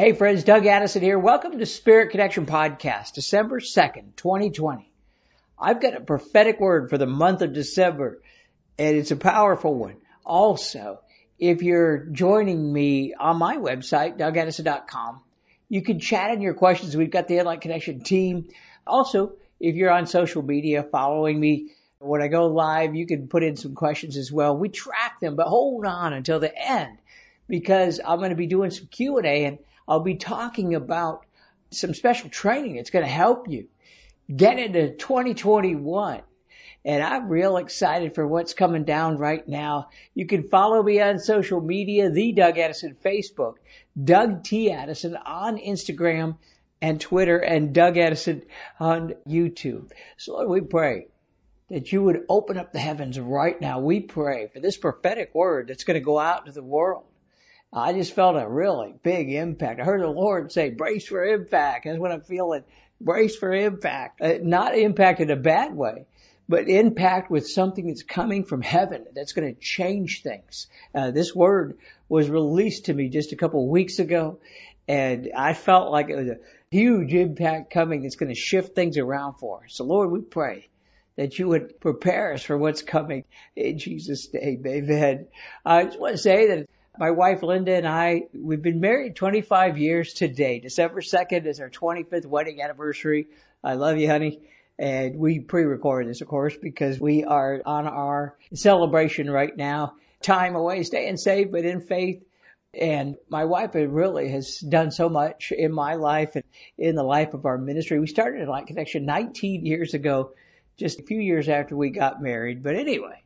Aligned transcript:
Hey 0.00 0.14
friends, 0.14 0.44
Doug 0.44 0.64
Addison 0.64 1.02
here. 1.02 1.18
Welcome 1.18 1.58
to 1.58 1.66
Spirit 1.66 2.08
Connection 2.08 2.46
Podcast, 2.46 3.12
December 3.12 3.60
2nd, 3.60 4.16
2020. 4.16 4.90
I've 5.58 5.82
got 5.82 5.94
a 5.94 6.00
prophetic 6.00 6.58
word 6.58 6.88
for 6.88 6.96
the 6.96 7.04
month 7.04 7.42
of 7.42 7.52
December, 7.52 8.22
and 8.78 8.96
it's 8.96 9.10
a 9.10 9.16
powerful 9.16 9.74
one. 9.74 9.96
Also, 10.24 11.00
if 11.38 11.60
you're 11.60 11.98
joining 11.98 12.72
me 12.72 13.12
on 13.12 13.36
my 13.36 13.58
website, 13.58 14.16
dougaddison.com, 14.16 15.20
you 15.68 15.82
can 15.82 16.00
chat 16.00 16.30
in 16.30 16.40
your 16.40 16.54
questions. 16.54 16.96
We've 16.96 17.10
got 17.10 17.28
the 17.28 17.34
InLight 17.34 17.60
Connection 17.60 18.00
team. 18.00 18.48
Also, 18.86 19.34
if 19.60 19.74
you're 19.74 19.92
on 19.92 20.06
social 20.06 20.40
media 20.40 20.82
following 20.82 21.38
me, 21.38 21.72
when 21.98 22.22
I 22.22 22.28
go 22.28 22.46
live, 22.46 22.94
you 22.94 23.06
can 23.06 23.28
put 23.28 23.42
in 23.42 23.54
some 23.56 23.74
questions 23.74 24.16
as 24.16 24.32
well. 24.32 24.56
We 24.56 24.70
track 24.70 25.20
them, 25.20 25.36
but 25.36 25.46
hold 25.46 25.84
on 25.84 26.14
until 26.14 26.40
the 26.40 26.50
end 26.56 26.96
because 27.48 28.00
I'm 28.02 28.16
going 28.20 28.30
to 28.30 28.34
be 28.36 28.46
doing 28.46 28.70
some 28.70 28.86
Q&A 28.86 29.44
and 29.44 29.58
I'll 29.90 29.98
be 29.98 30.14
talking 30.14 30.76
about 30.76 31.26
some 31.72 31.94
special 31.94 32.30
training. 32.30 32.76
It's 32.76 32.90
going 32.90 33.04
to 33.04 33.10
help 33.10 33.48
you 33.48 33.66
get 34.34 34.60
into 34.60 34.94
2021. 34.94 36.22
And 36.84 37.02
I'm 37.02 37.28
real 37.28 37.56
excited 37.56 38.14
for 38.14 38.24
what's 38.24 38.54
coming 38.54 38.84
down 38.84 39.18
right 39.18 39.46
now. 39.48 39.88
You 40.14 40.26
can 40.26 40.48
follow 40.48 40.80
me 40.80 41.00
on 41.00 41.18
social 41.18 41.60
media, 41.60 42.08
the 42.08 42.30
Doug 42.30 42.56
Addison 42.56 42.96
Facebook, 43.04 43.54
Doug 44.02 44.44
T. 44.44 44.70
Addison 44.70 45.16
on 45.16 45.58
Instagram 45.58 46.38
and 46.80 47.00
Twitter, 47.00 47.38
and 47.38 47.74
Doug 47.74 47.98
Addison 47.98 48.44
on 48.78 49.14
YouTube. 49.28 49.90
So 50.16 50.34
Lord, 50.34 50.48
we 50.48 50.60
pray 50.60 51.08
that 51.68 51.90
you 51.90 52.00
would 52.04 52.24
open 52.28 52.58
up 52.58 52.72
the 52.72 52.78
heavens 52.78 53.18
right 53.18 53.60
now. 53.60 53.80
We 53.80 54.00
pray 54.00 54.46
for 54.52 54.60
this 54.60 54.76
prophetic 54.76 55.34
word 55.34 55.66
that's 55.66 55.84
going 55.84 55.98
to 55.98 56.04
go 56.04 56.18
out 56.18 56.46
to 56.46 56.52
the 56.52 56.62
world. 56.62 57.04
I 57.72 57.92
just 57.92 58.14
felt 58.14 58.36
a 58.36 58.48
really 58.48 58.94
big 59.02 59.32
impact. 59.32 59.80
I 59.80 59.84
heard 59.84 60.02
the 60.02 60.08
Lord 60.08 60.50
say, 60.50 60.70
brace 60.70 61.06
for 61.06 61.24
impact. 61.24 61.84
That's 61.84 61.98
what 61.98 62.10
I'm 62.10 62.22
feeling. 62.22 62.64
Brace 63.00 63.36
for 63.36 63.52
impact. 63.52 64.20
Uh, 64.20 64.34
not 64.42 64.76
impact 64.76 65.20
in 65.20 65.30
a 65.30 65.36
bad 65.36 65.74
way, 65.74 66.06
but 66.48 66.68
impact 66.68 67.30
with 67.30 67.48
something 67.48 67.86
that's 67.86 68.02
coming 68.02 68.44
from 68.44 68.60
heaven 68.60 69.06
that's 69.14 69.32
going 69.32 69.54
to 69.54 69.60
change 69.60 70.22
things. 70.22 70.66
Uh, 70.94 71.12
this 71.12 71.34
word 71.34 71.78
was 72.08 72.28
released 72.28 72.86
to 72.86 72.94
me 72.94 73.08
just 73.08 73.32
a 73.32 73.36
couple 73.36 73.62
of 73.62 73.70
weeks 73.70 74.00
ago 74.00 74.40
and 74.90 75.30
I 75.36 75.54
felt 75.54 75.92
like 75.92 76.10
it 76.10 76.16
was 76.16 76.26
a 76.26 76.38
huge 76.72 77.14
impact 77.14 77.72
coming 77.72 78.02
that's 78.02 78.16
going 78.16 78.34
to 78.34 78.40
shift 78.40 78.74
things 78.74 78.98
around 78.98 79.34
for 79.34 79.62
us. 79.62 79.74
So 79.74 79.84
Lord, 79.84 80.10
we 80.10 80.20
pray 80.20 80.68
that 81.14 81.38
you 81.38 81.46
would 81.46 81.78
prepare 81.78 82.32
us 82.32 82.42
for 82.42 82.58
what's 82.58 82.82
coming 82.82 83.22
in 83.54 83.78
Jesus' 83.78 84.26
name. 84.34 84.64
Amen. 84.66 85.28
I 85.64 85.84
just 85.84 86.00
want 86.00 86.14
to 86.14 86.18
say 86.18 86.48
that 86.48 86.68
my 86.98 87.10
wife 87.10 87.42
Linda 87.42 87.74
and 87.74 87.86
I, 87.86 88.24
we've 88.34 88.62
been 88.62 88.80
married 88.80 89.16
25 89.16 89.78
years 89.78 90.12
today. 90.12 90.60
December 90.60 91.00
2nd 91.00 91.46
is 91.46 91.60
our 91.60 91.70
25th 91.70 92.26
wedding 92.26 92.60
anniversary. 92.60 93.28
I 93.62 93.74
love 93.74 93.98
you, 93.98 94.08
honey. 94.08 94.40
And 94.78 95.16
we 95.16 95.40
pre-record 95.40 96.08
this, 96.08 96.20
of 96.20 96.28
course, 96.28 96.56
because 96.56 96.98
we 96.98 97.24
are 97.24 97.60
on 97.64 97.86
our 97.86 98.36
celebration 98.54 99.30
right 99.30 99.54
now. 99.54 99.94
Time 100.22 100.56
away, 100.56 100.82
staying 100.82 101.18
safe, 101.18 101.50
but 101.50 101.64
in 101.64 101.80
faith. 101.80 102.22
And 102.72 103.16
my 103.28 103.44
wife 103.44 103.70
really 103.74 104.30
has 104.30 104.58
done 104.58 104.90
so 104.90 105.08
much 105.08 105.52
in 105.52 105.72
my 105.72 105.94
life 105.94 106.34
and 106.34 106.44
in 106.78 106.94
the 106.94 107.02
life 107.02 107.34
of 107.34 107.44
our 107.44 107.58
ministry. 107.58 108.00
We 108.00 108.06
started 108.06 108.48
Light 108.48 108.66
Connection 108.66 109.04
19 109.04 109.66
years 109.66 109.94
ago, 109.94 110.32
just 110.76 111.00
a 111.00 111.02
few 111.02 111.20
years 111.20 111.48
after 111.48 111.76
we 111.76 111.90
got 111.90 112.22
married. 112.22 112.62
But 112.62 112.76
anyway, 112.76 113.22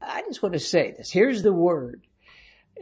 I 0.00 0.22
just 0.22 0.42
want 0.42 0.54
to 0.54 0.60
say 0.60 0.94
this. 0.96 1.10
Here's 1.10 1.42
the 1.42 1.52
word 1.52 2.02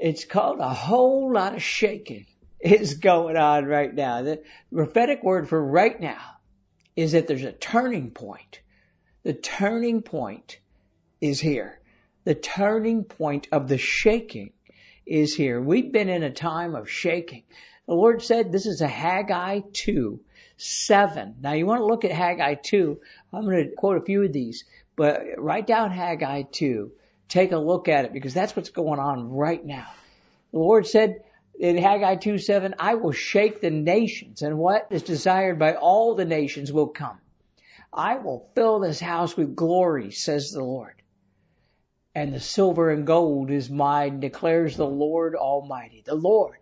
it's 0.01 0.25
called 0.25 0.61
a 0.61 0.73
whole 0.73 1.33
lot 1.33 1.55
of 1.55 1.63
shaking 1.63 2.27
is 2.61 2.95
going 2.95 3.37
on 3.37 3.67
right 3.67 3.95
now. 3.95 4.23
The 4.23 4.43
prophetic 4.73 5.23
word 5.23 5.49
for 5.49 5.63
right 5.63 5.99
now 6.01 6.21
is 6.97 7.13
that 7.13 7.27
there's 7.27 7.45
a 7.45 7.53
turning 7.53 8.11
point. 8.11 8.61
The 9.23 9.35
turning 9.35 10.03
point 10.03 10.59
is 11.21 11.41
here. 11.41 11.81
The 12.25 12.35
turning 12.35 13.05
point 13.05 13.49
of 13.53 13.69
the 13.69 13.79
shaking 13.79 14.53
is 15.07 15.35
here. 15.35 15.61
We've 15.61 15.93
been 15.93 16.09
in 16.09 16.23
a 16.23 16.31
time 16.31 16.75
of 16.75 16.91
shaking. 16.91 17.45
The 17.87 17.95
Lord 17.95 18.23
said 18.23 18.53
this 18.53 18.67
is 18.67 18.81
a 18.81 18.89
Haggai 18.89 19.61
2, 19.73 20.21
7. 20.57 21.37
Now 21.41 21.53
you 21.53 21.67
want 21.67 21.81
to 21.81 21.87
look 21.87 22.05
at 22.05 22.13
Haggai 22.13 22.55
2. 22.55 23.01
I'm 23.33 23.45
going 23.45 23.69
to 23.69 23.75
quote 23.75 24.01
a 24.01 24.05
few 24.05 24.23
of 24.23 24.33
these, 24.33 24.65
but 24.97 25.23
write 25.37 25.67
down 25.67 25.91
Haggai 25.91 26.43
2 26.53 26.93
take 27.31 27.53
a 27.53 27.59
look 27.59 27.89
at 27.89 28.05
it 28.05 28.13
because 28.13 28.35
that's 28.35 28.55
what's 28.55 28.71
going 28.71 28.99
on 28.99 29.31
right 29.31 29.65
now. 29.65 29.87
The 30.53 30.59
Lord 30.59 30.87
said 30.87 31.23
in 31.59 31.79
Haggai 31.79 32.17
2 32.17 32.39
7, 32.39 32.75
I 32.79 32.97
will 32.97 33.13
shake 33.13 33.61
the 33.61 33.71
nations 33.71 34.43
and 34.43 34.59
what 34.59 34.89
is 34.91 35.03
desired 35.03 35.59
by 35.59 35.75
all 35.75 36.15
the 36.15 36.25
nations 36.25 36.73
will 36.73 36.89
come. 36.89 37.19
I 37.93 38.17
will 38.17 38.49
fill 38.55 38.81
this 38.81 39.01
house 39.01 39.37
with 39.37 39.57
glory, 39.57 40.11
says 40.11 40.53
the 40.53 40.63
Lord. 40.63 40.95
And 42.15 42.35
the 42.35 42.41
silver 42.41 42.91
and 42.91 43.07
gold 43.07 43.51
is 43.51 43.71
mine, 43.71 44.21
declares 44.21 44.77
the 44.77 44.87
Lord 44.87 45.35
Almighty. 45.35 46.03
The 46.05 46.15
Lord 46.15 46.59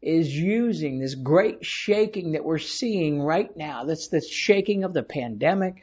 is 0.00 0.34
using 0.34 0.98
this 0.98 1.14
great 1.14 1.64
shaking 1.64 2.32
that 2.32 2.44
we're 2.44 2.58
seeing 2.58 3.20
right 3.20 3.54
now. 3.56 3.84
That's 3.84 4.08
the 4.08 4.20
shaking 4.20 4.84
of 4.84 4.94
the 4.94 5.02
pandemic. 5.02 5.82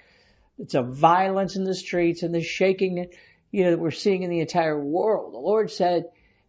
It's 0.58 0.76
a 0.76 0.84
violence 0.84 1.56
in 1.56 1.64
the 1.64 1.76
streets 1.76 2.24
and 2.24 2.34
the 2.34 2.42
shaking 2.42 3.08
you 3.54 3.64
know, 3.64 3.72
that 3.72 3.80
we're 3.80 3.92
seeing 3.92 4.24
in 4.24 4.32
the 4.32 4.40
entire 4.40 4.78
world. 4.78 5.34
The 5.34 5.38
Lord 5.38 5.72
said 5.72 6.06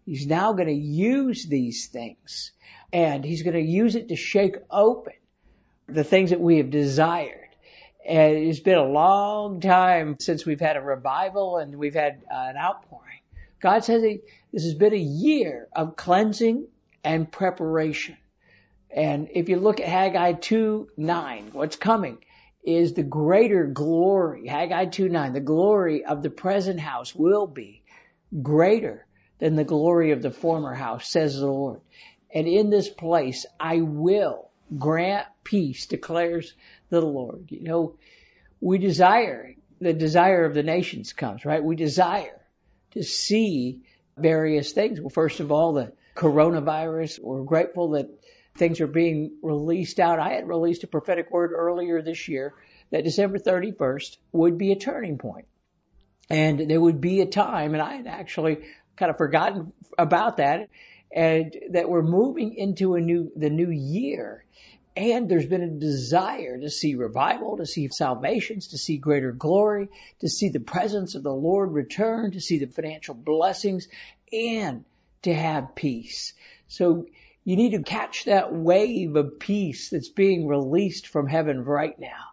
He's 0.06 0.26
now 0.26 0.52
going 0.52 0.68
to 0.68 0.74
use 0.74 1.44
these 1.44 1.86
things 1.86 2.52
and 2.92 3.24
He's 3.24 3.42
going 3.42 3.54
to 3.54 3.62
use 3.62 3.94
it 3.94 4.08
to 4.08 4.16
shake 4.16 4.56
open 4.70 5.12
the 5.86 6.02
things 6.02 6.30
that 6.30 6.40
we 6.40 6.56
have 6.56 6.70
desired. 6.70 7.40
And 8.06 8.36
it's 8.36 8.60
been 8.60 8.78
a 8.78 8.84
long 8.84 9.60
time 9.60 10.16
since 10.18 10.46
we've 10.46 10.60
had 10.60 10.76
a 10.76 10.80
revival 10.80 11.58
and 11.58 11.76
we've 11.76 11.94
had 11.94 12.22
uh, 12.30 12.36
an 12.36 12.56
outpouring. 12.56 13.20
God 13.60 13.84
says 13.84 14.02
this 14.52 14.64
has 14.64 14.74
been 14.74 14.94
a 14.94 14.96
year 14.96 15.68
of 15.76 15.96
cleansing 15.96 16.66
and 17.02 17.30
preparation. 17.30 18.16
And 18.90 19.28
if 19.32 19.50
you 19.50 19.58
look 19.58 19.80
at 19.80 19.88
Haggai 19.88 20.32
2, 20.34 20.88
9, 20.96 21.50
what's 21.52 21.76
coming? 21.76 22.18
Is 22.64 22.94
the 22.94 23.02
greater 23.02 23.66
glory. 23.66 24.46
Haggai 24.46 24.86
2:9, 24.86 25.32
the 25.32 25.40
glory 25.40 26.04
of 26.04 26.22
the 26.22 26.30
present 26.30 26.80
house 26.80 27.14
will 27.14 27.46
be 27.46 27.82
greater 28.42 29.06
than 29.38 29.54
the 29.54 29.64
glory 29.64 30.12
of 30.12 30.22
the 30.22 30.30
former 30.30 30.72
house, 30.72 31.08
says 31.08 31.38
the 31.38 31.46
Lord. 31.46 31.80
And 32.32 32.48
in 32.48 32.70
this 32.70 32.88
place 32.88 33.46
I 33.60 33.80
will 33.80 34.50
grant 34.78 35.26
peace, 35.44 35.86
declares 35.86 36.54
the 36.88 37.00
Lord. 37.00 37.46
You 37.50 37.64
know, 37.64 37.96
we 38.60 38.78
desire, 38.78 39.54
the 39.80 39.92
desire 39.92 40.44
of 40.44 40.54
the 40.54 40.62
nations 40.62 41.12
comes, 41.12 41.44
right? 41.44 41.62
We 41.62 41.76
desire 41.76 42.40
to 42.92 43.02
see 43.02 43.82
various 44.16 44.72
things. 44.72 45.00
Well, 45.00 45.10
first 45.10 45.40
of 45.40 45.52
all, 45.52 45.74
the 45.74 45.92
coronavirus. 46.16 47.18
We're 47.20 47.42
grateful 47.42 47.90
that 47.90 48.08
things 48.56 48.80
are 48.80 48.86
being 48.86 49.36
released 49.42 49.98
out. 49.98 50.18
I 50.18 50.34
had 50.34 50.48
released 50.48 50.84
a 50.84 50.88
prophetic 50.88 51.30
word 51.30 51.52
earlier 51.52 52.02
this 52.02 52.28
year 52.28 52.54
that 52.90 53.04
December 53.04 53.38
31st 53.38 54.16
would 54.32 54.58
be 54.58 54.72
a 54.72 54.76
turning 54.76 55.18
point. 55.18 55.46
And 56.30 56.70
there 56.70 56.80
would 56.80 57.00
be 57.00 57.20
a 57.20 57.26
time, 57.26 57.74
and 57.74 57.82
I 57.82 57.96
had 57.96 58.06
actually 58.06 58.58
kind 58.96 59.10
of 59.10 59.18
forgotten 59.18 59.72
about 59.98 60.38
that, 60.38 60.68
and 61.12 61.54
that 61.70 61.88
we're 61.88 62.02
moving 62.02 62.54
into 62.54 62.94
a 62.94 63.00
new, 63.00 63.30
the 63.36 63.50
new 63.50 63.70
year. 63.70 64.44
And 64.96 65.28
there's 65.28 65.46
been 65.46 65.62
a 65.62 65.68
desire 65.68 66.58
to 66.58 66.70
see 66.70 66.94
revival, 66.94 67.56
to 67.56 67.66
see 67.66 67.88
salvations, 67.88 68.68
to 68.68 68.78
see 68.78 68.96
greater 68.96 69.32
glory, 69.32 69.88
to 70.20 70.28
see 70.28 70.48
the 70.48 70.60
presence 70.60 71.16
of 71.16 71.24
the 71.24 71.34
Lord 71.34 71.72
return, 71.72 72.30
to 72.30 72.40
see 72.40 72.58
the 72.58 72.68
financial 72.68 73.14
blessings, 73.14 73.88
and 74.32 74.84
to 75.22 75.34
have 75.34 75.74
peace. 75.74 76.32
So 76.68 77.06
you 77.44 77.56
need 77.56 77.72
to 77.72 77.82
catch 77.82 78.24
that 78.24 78.54
wave 78.54 79.16
of 79.16 79.38
peace 79.38 79.90
that's 79.90 80.08
being 80.08 80.46
released 80.46 81.06
from 81.06 81.26
heaven 81.26 81.62
right 81.62 81.98
now. 81.98 82.32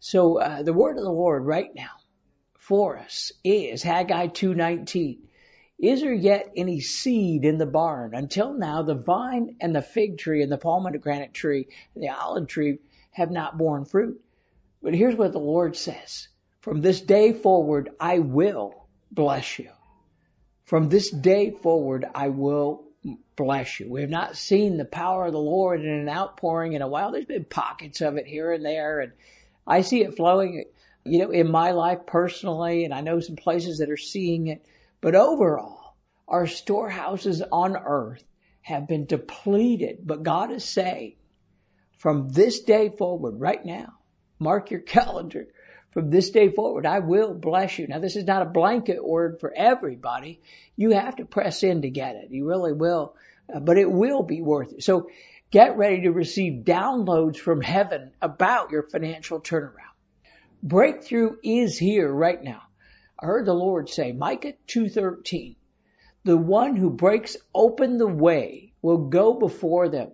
So 0.00 0.38
uh, 0.40 0.62
the 0.62 0.72
word 0.72 0.98
of 0.98 1.04
the 1.04 1.10
Lord 1.10 1.44
right 1.44 1.72
now 1.74 1.90
for 2.58 2.98
us 2.98 3.32
is 3.44 3.82
Haggai 3.82 4.28
2:19. 4.28 5.18
Is 5.78 6.00
there 6.00 6.12
yet 6.12 6.52
any 6.56 6.80
seed 6.80 7.44
in 7.44 7.56
the 7.56 7.66
barn? 7.66 8.14
Until 8.14 8.52
now, 8.52 8.82
the 8.82 8.96
vine 8.96 9.56
and 9.60 9.74
the 9.74 9.82
fig 9.82 10.18
tree 10.18 10.42
and 10.42 10.50
the 10.50 10.58
pomegranate 10.58 11.32
tree 11.32 11.68
and 11.94 12.02
the 12.02 12.08
olive 12.08 12.48
tree 12.48 12.78
have 13.12 13.30
not 13.30 13.56
borne 13.56 13.84
fruit. 13.84 14.20
But 14.82 14.94
here's 14.94 15.14
what 15.14 15.32
the 15.32 15.38
Lord 15.38 15.76
says. 15.76 16.28
From 16.60 16.80
this 16.80 17.00
day 17.00 17.32
forward, 17.32 17.90
I 18.00 18.18
will 18.18 18.88
bless 19.10 19.58
you. 19.58 19.70
From 20.64 20.88
this 20.88 21.10
day 21.10 21.52
forward, 21.52 22.04
I 22.12 22.28
will 22.28 22.87
bless 23.36 23.80
you. 23.80 23.90
We 23.90 24.00
have 24.00 24.10
not 24.10 24.36
seen 24.36 24.76
the 24.76 24.84
power 24.84 25.26
of 25.26 25.32
the 25.32 25.38
Lord 25.38 25.80
in 25.80 25.88
an 25.88 26.08
outpouring 26.08 26.72
in 26.72 26.82
a 26.82 26.88
while. 26.88 27.12
There's 27.12 27.24
been 27.24 27.44
pockets 27.44 28.00
of 28.00 28.16
it 28.16 28.26
here 28.26 28.52
and 28.52 28.64
there, 28.64 29.00
and 29.00 29.12
I 29.66 29.82
see 29.82 30.02
it 30.02 30.16
flowing, 30.16 30.64
you 31.04 31.18
know, 31.20 31.30
in 31.30 31.50
my 31.50 31.72
life 31.72 32.06
personally, 32.06 32.84
and 32.84 32.92
I 32.92 33.00
know 33.00 33.20
some 33.20 33.36
places 33.36 33.78
that 33.78 33.90
are 33.90 33.96
seeing 33.96 34.48
it. 34.48 34.64
But 35.00 35.14
overall, 35.14 35.96
our 36.26 36.46
storehouses 36.46 37.42
on 37.42 37.76
earth 37.76 38.24
have 38.62 38.88
been 38.88 39.06
depleted. 39.06 40.00
But 40.04 40.22
God 40.22 40.50
is 40.50 40.64
saying, 40.64 41.16
from 41.98 42.28
this 42.30 42.60
day 42.60 42.90
forward, 42.90 43.40
right 43.40 43.64
now, 43.64 43.94
mark 44.38 44.70
your 44.70 44.80
calendar, 44.96 45.48
from 45.98 46.10
this 46.10 46.30
day 46.30 46.48
forward, 46.48 46.86
I 46.86 47.00
will 47.00 47.34
bless 47.34 47.76
you. 47.76 47.88
Now, 47.88 47.98
this 47.98 48.14
is 48.14 48.24
not 48.24 48.42
a 48.42 48.50
blanket 48.50 49.04
word 49.04 49.40
for 49.40 49.52
everybody. 49.52 50.40
You 50.76 50.92
have 50.92 51.16
to 51.16 51.24
press 51.24 51.64
in 51.64 51.82
to 51.82 51.90
get 51.90 52.14
it. 52.14 52.30
You 52.30 52.46
really 52.46 52.72
will, 52.72 53.16
uh, 53.52 53.58
but 53.58 53.78
it 53.78 53.90
will 53.90 54.22
be 54.22 54.40
worth 54.40 54.74
it. 54.74 54.84
So 54.84 55.10
get 55.50 55.76
ready 55.76 56.02
to 56.02 56.12
receive 56.12 56.62
downloads 56.62 57.36
from 57.36 57.60
heaven 57.60 58.12
about 58.22 58.70
your 58.70 58.84
financial 58.84 59.40
turnaround. 59.40 59.72
Breakthrough 60.62 61.34
is 61.42 61.76
here 61.76 62.08
right 62.08 62.40
now. 62.40 62.62
I 63.18 63.26
heard 63.26 63.46
the 63.46 63.52
Lord 63.52 63.88
say, 63.88 64.12
Micah 64.12 64.52
2.13, 64.68 65.56
the 66.22 66.36
one 66.36 66.76
who 66.76 66.90
breaks 66.90 67.36
open 67.52 67.98
the 67.98 68.06
way 68.06 68.72
will 68.82 69.08
go 69.08 69.34
before 69.34 69.88
them 69.88 70.12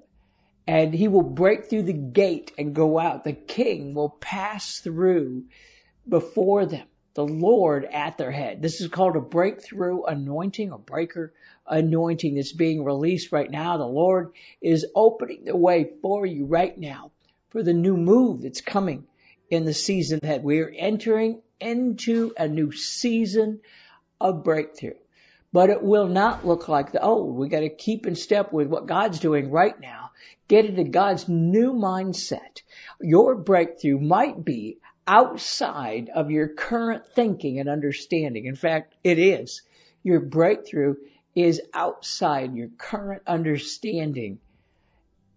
and 0.67 0.95
he 0.95 1.09
will 1.09 1.23
break 1.23 1.69
through 1.69 1.83
the 1.83 1.93
gate 1.93 2.53
and 2.57 2.75
go 2.75 2.99
out. 2.99 3.25
The 3.25 3.35
king 3.35 3.93
will 3.93 4.09
pass 4.09 4.79
through 4.79 5.45
before 6.09 6.67
them, 6.67 6.87
the 7.15 7.27
Lord 7.27 7.85
at 7.85 8.19
their 8.19 8.31
head. 8.31 8.61
This 8.61 8.81
is 8.81 8.89
called 8.89 9.17
a 9.17 9.21
breakthrough 9.21 10.03
anointing, 10.03 10.71
a 10.71 10.79
breaker 10.79 11.33
anointing 11.67 12.35
that's 12.35 12.53
being 12.53 12.85
released 12.85 13.33
right 13.33 13.51
now. 13.51 13.77
The 13.77 13.87
Lord 13.87 14.33
is 14.61 14.87
opening 14.95 15.45
the 15.45 15.57
way 15.57 15.91
for 16.03 16.27
you 16.27 16.47
right 16.47 16.77
now 16.77 17.13
for 17.51 17.63
the 17.63 17.73
new 17.73 17.97
move 17.97 18.43
that's 18.43 18.61
coming 18.61 19.07
in 19.51 19.65
the 19.65 19.75
season 19.75 20.21
that 20.23 20.43
We 20.43 20.61
are 20.61 20.73
entering 20.77 21.41
into 21.61 22.33
a 22.37 22.49
new 22.49 22.73
season 22.73 23.61
of 24.21 24.43
breakthrough. 24.43 24.95
But 25.53 25.71
it 25.71 25.83
will 25.83 26.09
not 26.09 26.45
look 26.45 26.69
like 26.69 26.91
the 26.91 27.03
old. 27.03 27.37
We 27.37 27.49
got 27.49 27.61
to 27.61 27.69
keep 27.69 28.09
in 28.09 28.17
step 28.17 28.53
with 28.53 28.67
what 28.67 28.87
God's 28.87 29.21
doing 29.21 29.51
right 29.51 29.79
now 29.79 30.05
Get 30.47 30.67
into 30.67 30.85
God's 30.85 31.27
new 31.27 31.73
mindset. 31.73 32.61
Your 33.01 33.35
breakthrough 33.35 33.99
might 33.99 34.45
be 34.45 34.79
outside 35.07 36.11
of 36.15 36.31
your 36.31 36.49
current 36.49 37.05
thinking 37.15 37.61
and 37.61 37.69
understanding. 37.69 38.47
In 38.47 38.57
fact, 38.57 38.95
it 39.05 39.19
is. 39.19 39.63
Your 40.03 40.21
breakthrough 40.21 40.97
is 41.35 41.61
outside 41.73 42.55
your 42.55 42.69
current 42.79 43.23
understanding. 43.27 44.39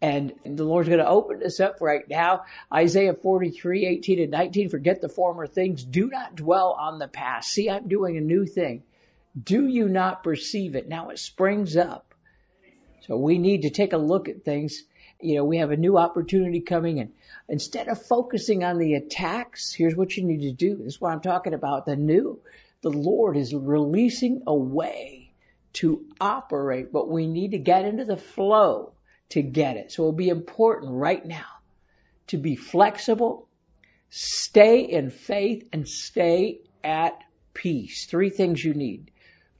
And 0.01 0.33
the 0.45 0.63
Lord's 0.63 0.89
going 0.89 0.99
to 0.99 1.07
open 1.07 1.39
this 1.39 1.59
up 1.59 1.81
right 1.81 2.07
now. 2.07 2.43
Isaiah 2.71 3.15
43, 3.15 3.87
18 3.87 4.21
and 4.21 4.31
19. 4.31 4.69
Forget 4.69 5.01
the 5.01 5.09
former 5.09 5.47
things. 5.47 5.83
Do 5.83 6.07
not 6.07 6.35
dwell 6.35 6.77
on 6.79 6.99
the 6.99 7.07
past. 7.07 7.49
See, 7.49 7.69
I'm 7.69 7.87
doing 7.87 8.15
a 8.15 8.21
new 8.21 8.45
thing. 8.45 8.83
Do 9.41 9.67
you 9.67 9.89
not 9.89 10.23
perceive 10.23 10.75
it? 10.75 10.87
Now 10.87 11.09
it 11.09 11.19
springs 11.19 11.75
up. 11.75 12.13
So 13.07 13.17
we 13.17 13.39
need 13.39 13.63
to 13.63 13.69
take 13.69 13.93
a 13.93 13.97
look 13.97 14.29
at 14.29 14.43
things 14.43 14.83
you 15.19 15.35
know, 15.35 15.45
we 15.45 15.57
have 15.57 15.71
a 15.71 15.77
new 15.77 15.97
opportunity 15.97 16.61
coming 16.61 16.99
and 16.99 17.11
instead 17.49 17.87
of 17.87 18.01
focusing 18.05 18.63
on 18.63 18.77
the 18.77 18.95
attacks, 18.95 19.73
here's 19.73 19.95
what 19.95 20.15
you 20.15 20.23
need 20.23 20.41
to 20.41 20.51
do. 20.51 20.75
This 20.75 20.95
is 20.95 21.01
what 21.01 21.11
I'm 21.11 21.21
talking 21.21 21.53
about. 21.53 21.85
The 21.85 21.95
new, 21.95 22.39
the 22.81 22.91
Lord 22.91 23.37
is 23.37 23.53
releasing 23.53 24.43
a 24.45 24.55
way 24.55 25.33
to 25.73 26.05
operate, 26.19 26.91
but 26.91 27.09
we 27.09 27.27
need 27.27 27.51
to 27.51 27.59
get 27.59 27.85
into 27.85 28.05
the 28.05 28.17
flow 28.17 28.93
to 29.29 29.41
get 29.41 29.77
it. 29.77 29.91
So 29.91 30.03
it'll 30.03 30.13
be 30.13 30.29
important 30.29 30.93
right 30.93 31.25
now 31.25 31.45
to 32.27 32.37
be 32.37 32.55
flexible, 32.55 33.47
stay 34.09 34.81
in 34.81 35.09
faith 35.09 35.67
and 35.71 35.87
stay 35.87 36.61
at 36.83 37.23
peace. 37.53 38.05
Three 38.05 38.29
things 38.29 38.63
you 38.63 38.73
need. 38.73 39.11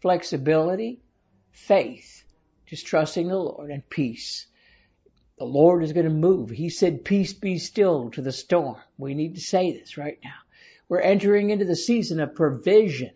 Flexibility, 0.02 1.02
faith, 1.52 2.24
just 2.66 2.86
trusting 2.86 3.28
the 3.28 3.38
Lord 3.38 3.72
and 3.72 3.88
peace. 3.90 4.47
The 5.38 5.46
Lord 5.46 5.84
is 5.84 5.94
going 5.94 6.08
to 6.08 6.12
move. 6.12 6.50
He 6.50 6.70
said, 6.70 7.06
peace 7.06 7.34
be 7.34 7.60
still 7.60 8.10
to 8.12 8.22
the 8.22 8.32
storm. 8.32 8.78
We 8.98 9.14
need 9.14 9.36
to 9.36 9.42
say 9.42 9.72
this 9.78 9.98
right 9.98 10.18
now. 10.24 10.34
We're 10.90 11.02
entering 11.02 11.52
into 11.52 11.66
the 11.66 11.76
season 11.76 12.20
of 12.20 12.34
provision. 12.34 13.12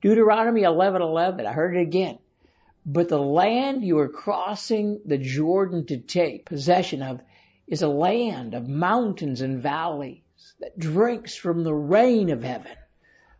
Deuteronomy 0.00 0.62
11:11. 0.62 1.46
I 1.46 1.52
heard 1.52 1.76
it 1.76 1.82
again. 1.82 2.18
But 2.84 3.08
the 3.08 3.22
land 3.22 3.84
you 3.84 3.98
are 3.98 4.08
crossing 4.08 5.00
the 5.04 5.18
Jordan 5.18 5.86
to 5.86 5.98
take 5.98 6.46
possession 6.46 7.00
of 7.00 7.20
is 7.68 7.82
a 7.82 7.88
land 7.88 8.54
of 8.54 8.66
mountains 8.66 9.40
and 9.40 9.62
valleys 9.62 10.20
that 10.58 10.76
drinks 10.76 11.36
from 11.36 11.62
the 11.62 11.74
rain 11.74 12.30
of 12.30 12.42
heaven. 12.42 12.72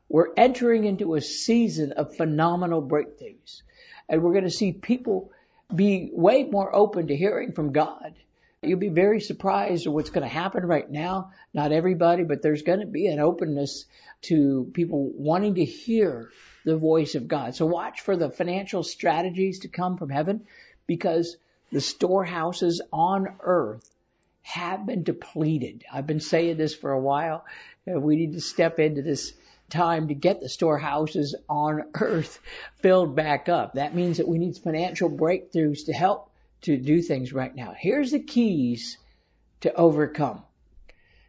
We're 0.09 0.33
entering 0.37 0.85
into 0.85 1.15
a 1.15 1.21
season 1.21 1.93
of 1.93 2.15
phenomenal 2.15 2.83
breakthroughs. 2.83 3.63
And 4.09 4.23
we're 4.23 4.33
going 4.33 4.45
to 4.45 4.51
see 4.51 4.73
people 4.73 5.31
be 5.75 6.11
way 6.13 6.45
more 6.45 6.75
open 6.75 7.09
to 7.09 7.17
hearing 7.17 7.53
from 7.53 7.73
God. 7.73 8.15
You'll 8.63 8.79
be 8.79 8.89
very 8.89 9.21
surprised 9.21 9.87
at 9.87 9.93
what's 9.93 10.11
going 10.11 10.23
to 10.23 10.33
happen 10.33 10.65
right 10.65 10.89
now. 10.89 11.33
Not 11.53 11.73
everybody, 11.73 12.23
but 12.23 12.43
there's 12.43 12.63
going 12.63 12.81
to 12.81 12.87
be 12.87 13.09
an 13.09 13.19
openness 13.19 13.87
to 14.23 14.71
people 14.73 15.11
wanting 15.17 15.57
to 15.57 15.65
hear 15.65 16.31
the 16.65 16.77
voice 16.77 17.17
of 17.17 17.27
God. 17.27 17.57
So 17.57 17.67
watch 17.67 18.03
for 18.03 18.17
the 18.17 18.31
financial 18.31 18.85
strategies 18.85 19.61
to 19.61 19.69
come 19.69 19.97
from 19.97 20.11
heaven 20.11 20.47
because 20.87 21.37
the 21.73 21.81
storehouses 21.81 22.81
on 22.93 23.27
earth 23.41 23.89
have 24.43 24.87
been 24.87 25.03
depleted. 25.03 25.85
I've 25.93 26.07
been 26.07 26.21
saying 26.21 26.57
this 26.57 26.75
for 26.75 26.93
a 26.93 27.01
while. 27.01 27.45
We 27.85 28.15
need 28.15 28.35
to 28.35 28.41
step 28.41 28.79
into 28.79 29.03
this 29.03 29.33
time 29.73 30.09
to 30.09 30.15
get 30.15 30.41
the 30.41 30.49
storehouses 30.49 31.35
on 31.49 31.83
earth 31.95 32.39
filled 32.77 33.17
back 33.17 33.49
up. 33.49 33.75
That 33.75 33.95
means 33.95 34.19
that 34.19 34.29
we 34.29 34.39
need 34.39 34.57
financial 34.57 35.11
breakthroughs 35.11 35.87
to 35.87 35.93
help 35.93 36.31
to 36.63 36.77
do 36.77 37.03
things 37.03 37.33
right 37.33 37.55
now. 37.55 37.75
Here's 37.77 38.13
the 38.13 38.21
keys 38.21 38.99
to 39.63 39.75
overcome. 39.75 40.45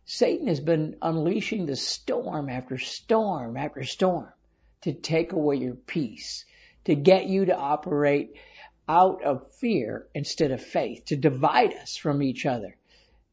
Satan 0.05 0.47
has 0.47 0.59
been 0.59 0.97
unleashing 1.01 1.65
the 1.65 1.77
storm 1.77 2.49
after 2.49 2.77
storm 2.77 3.55
after 3.55 3.83
storm 3.83 4.27
to 4.81 4.93
take 4.93 5.31
away 5.31 5.55
your 5.55 5.75
peace, 5.75 6.45
to 6.83 6.93
get 6.93 7.25
you 7.25 7.45
to 7.45 7.55
operate 7.55 8.35
out 8.87 9.23
of 9.23 9.49
fear 9.53 10.07
instead 10.13 10.51
of 10.51 10.61
faith, 10.61 11.05
to 11.05 11.15
divide 11.15 11.73
us 11.73 11.95
from 11.95 12.21
each 12.21 12.45
other. 12.45 12.75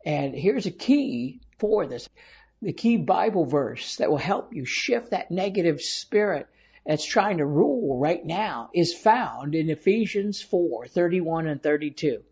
And 0.06 0.34
here's 0.34 0.66
a 0.66 0.70
key 0.70 1.40
for 1.58 1.86
this 1.86 2.08
the 2.62 2.72
key 2.72 2.96
Bible 2.96 3.46
verse 3.46 3.96
that 3.96 4.10
will 4.10 4.18
help 4.18 4.54
you 4.54 4.64
shift 4.64 5.10
that 5.10 5.30
negative 5.30 5.80
spirit 5.80 6.46
that's 6.86 7.04
trying 7.04 7.38
to 7.38 7.46
rule 7.46 7.98
right 7.98 8.24
now 8.24 8.70
is 8.74 8.94
found 8.94 9.54
in 9.54 9.70
Ephesians 9.70 10.42
4, 10.42 10.86
31 10.86 11.46
and 11.46 11.62
32. 11.62 12.22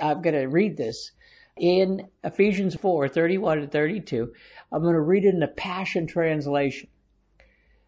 I'm 0.00 0.22
going 0.22 0.34
to 0.34 0.48
read 0.48 0.76
this 0.76 1.12
in 1.56 2.08
Ephesians 2.24 2.74
4, 2.74 3.08
31 3.08 3.58
and 3.58 3.72
32. 3.72 4.32
I'm 4.70 4.82
going 4.82 4.94
to 4.94 5.00
read 5.00 5.24
it 5.24 5.34
in 5.34 5.40
the 5.40 5.46
Passion 5.46 6.06
Translation. 6.06 6.88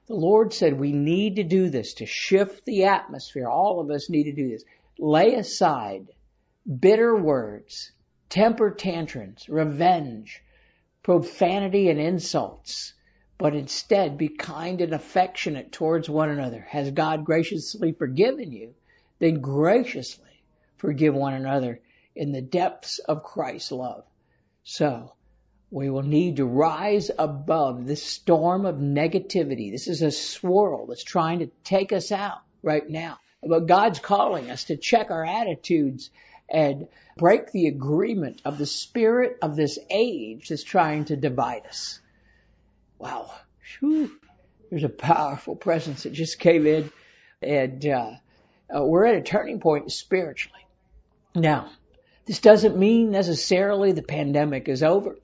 The 0.07 0.15
Lord 0.15 0.53
said 0.53 0.79
we 0.79 0.93
need 0.93 1.37
to 1.37 1.45
do 1.45 1.71
this 1.71 1.95
to 1.95 2.07
shift 2.07 2.67
the 2.67 2.85
atmosphere. 2.85 3.49
All 3.49 3.81
of 3.81 3.91
us 3.91 4.11
need 4.11 4.25
to 4.25 4.33
do 4.33 4.51
this. 4.51 4.65
Lay 4.99 5.35
aside 5.35 6.09
bitter 6.81 7.17
words, 7.17 7.93
temper 8.29 8.71
tantrums, 8.71 9.49
revenge, 9.49 10.43
profanity 11.05 11.91
and 11.91 12.01
insults, 12.01 12.95
but 13.39 13.55
instead 13.55 14.19
be 14.19 14.29
kind 14.29 14.81
and 14.81 14.93
affectionate 14.93 15.71
towards 15.71 16.09
one 16.09 16.31
another. 16.31 16.67
Has 16.69 16.91
God 16.91 17.25
graciously 17.25 17.93
forgiven 17.93 18.51
you? 18.51 18.75
Then 19.21 19.41
graciously 19.41 20.43
forgive 20.79 21.15
one 21.15 21.35
another 21.35 21.81
in 22.17 22.33
the 22.33 22.43
depths 22.43 22.99
of 22.99 23.23
Christ's 23.23 23.71
love. 23.71 24.05
So, 24.65 25.13
we 25.71 25.91
will 25.91 26.03
need 26.03 26.37
to 26.37 26.47
rise 26.47 27.11
above 27.19 27.87
this 27.87 28.03
storm 28.03 28.65
of 28.65 28.77
negativity. 28.77 29.71
This 29.71 29.89
is 29.89 30.03
a 30.03 30.11
swirl 30.11 30.87
that's 30.87 31.05
trying 31.05 31.41
to 31.41 31.51
take 31.65 31.93
us 31.93 32.13
out 32.13 32.39
right 32.63 32.89
now. 32.89 33.19
But 33.43 33.67
God's 33.67 33.99
calling 33.99 34.51
us 34.51 34.65
to 34.65 34.77
check 34.77 35.11
our 35.11 35.25
attitudes 35.25 36.11
and 36.49 36.89
break 37.17 37.53
the 37.53 37.67
agreement 37.69 38.43
of 38.45 38.59
the 38.59 38.67
spirit 38.67 39.39
of 39.43 39.57
this 39.57 39.79
age 39.91 40.49
that's 40.49 40.65
trying 40.65 41.05
to 41.07 41.17
divide 41.17 41.67
us. 41.67 42.01
Wow. 42.99 43.31
Whew. 43.81 44.11
There's 44.71 44.85
a 44.85 44.89
powerful 44.89 45.57
presence 45.57 46.03
that 46.03 46.13
just 46.13 46.39
came 46.39 46.67
in 46.67 46.91
and, 47.43 47.87
uh, 47.87 48.11
uh, 48.75 48.85
we're 48.85 49.05
at 49.05 49.17
a 49.17 49.23
turning 49.23 49.61
point 49.61 49.93
spiritually. 49.93 50.67
Now, 51.35 51.71
this 52.27 52.41
doesn't 52.41 52.79
mean 52.79 53.11
necessarily 53.11 53.93
the 53.93 54.03
pandemic 54.03 54.69
is 54.69 54.83
over. 54.83 55.17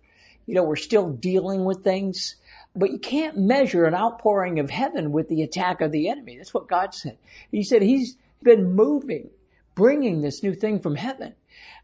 you 0.46 0.54
know, 0.54 0.64
we're 0.64 0.74
still 0.76 1.08
dealing 1.08 1.64
with 1.64 1.84
things. 1.84 2.34
But 2.74 2.90
you 2.90 2.98
can't 2.98 3.36
measure 3.36 3.84
an 3.84 3.94
outpouring 3.94 4.58
of 4.58 4.68
heaven 4.68 5.12
with 5.12 5.28
the 5.28 5.42
attack 5.42 5.80
of 5.80 5.92
the 5.92 6.08
enemy. 6.08 6.36
That's 6.36 6.52
what 6.54 6.68
God 6.68 6.94
said. 6.94 7.18
He 7.50 7.62
said 7.62 7.82
he's 7.82 8.16
been 8.42 8.74
moving, 8.74 9.30
bringing 9.80 10.20
this 10.20 10.42
new 10.42 10.54
thing 10.54 10.78
from 10.80 10.94
heaven. 10.94 11.34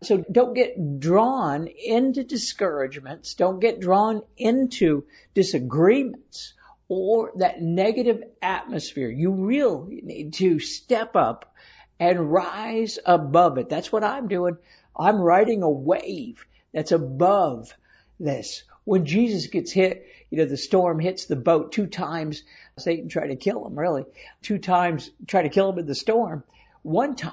So 0.03 0.23
don't 0.31 0.53
get 0.53 1.01
drawn 1.01 1.67
into 1.67 2.25
discouragements. 2.25 3.33
Don't 3.33 3.59
get 3.59 3.81
drawn 3.81 4.21
into 4.37 5.05
disagreements 5.33 6.53
or 6.89 7.33
that 7.37 7.63
negative 7.63 8.23
atmosphere. 8.43 9.09
You 9.09 9.31
really 9.31 10.03
need 10.03 10.35
to 10.35 10.61
step 10.61 11.17
up 11.17 11.55
and 11.99 12.31
rise 12.31 12.99
above 13.07 13.57
it. 13.57 13.71
That's 13.71 13.91
what 13.91 14.05
I'm 14.05 14.29
doing. 14.29 14.59
I'm 14.95 15.17
riding 15.17 15.63
a 15.63 15.71
wave 15.71 16.45
that's 16.75 16.93
above 16.93 17.75
this. 18.21 18.65
When 18.85 19.07
Jesus 19.07 19.47
gets 19.47 19.73
hit, 19.73 20.05
you 20.29 20.37
know, 20.37 20.45
the 20.45 20.59
storm 20.59 21.01
hits 21.01 21.25
the 21.25 21.35
boat 21.35 21.73
two 21.73 21.87
times. 21.87 22.43
Satan 22.79 23.09
tried 23.09 23.29
to 23.29 23.37
kill 23.37 23.67
him, 23.67 23.79
really. 23.79 24.05
Two 24.43 24.59
times, 24.59 25.11
tried 25.27 25.45
to 25.45 25.49
kill 25.49 25.71
him 25.73 25.79
in 25.79 25.87
the 25.87 25.95
storm. 25.95 26.45
One 26.83 27.17
time, 27.17 27.33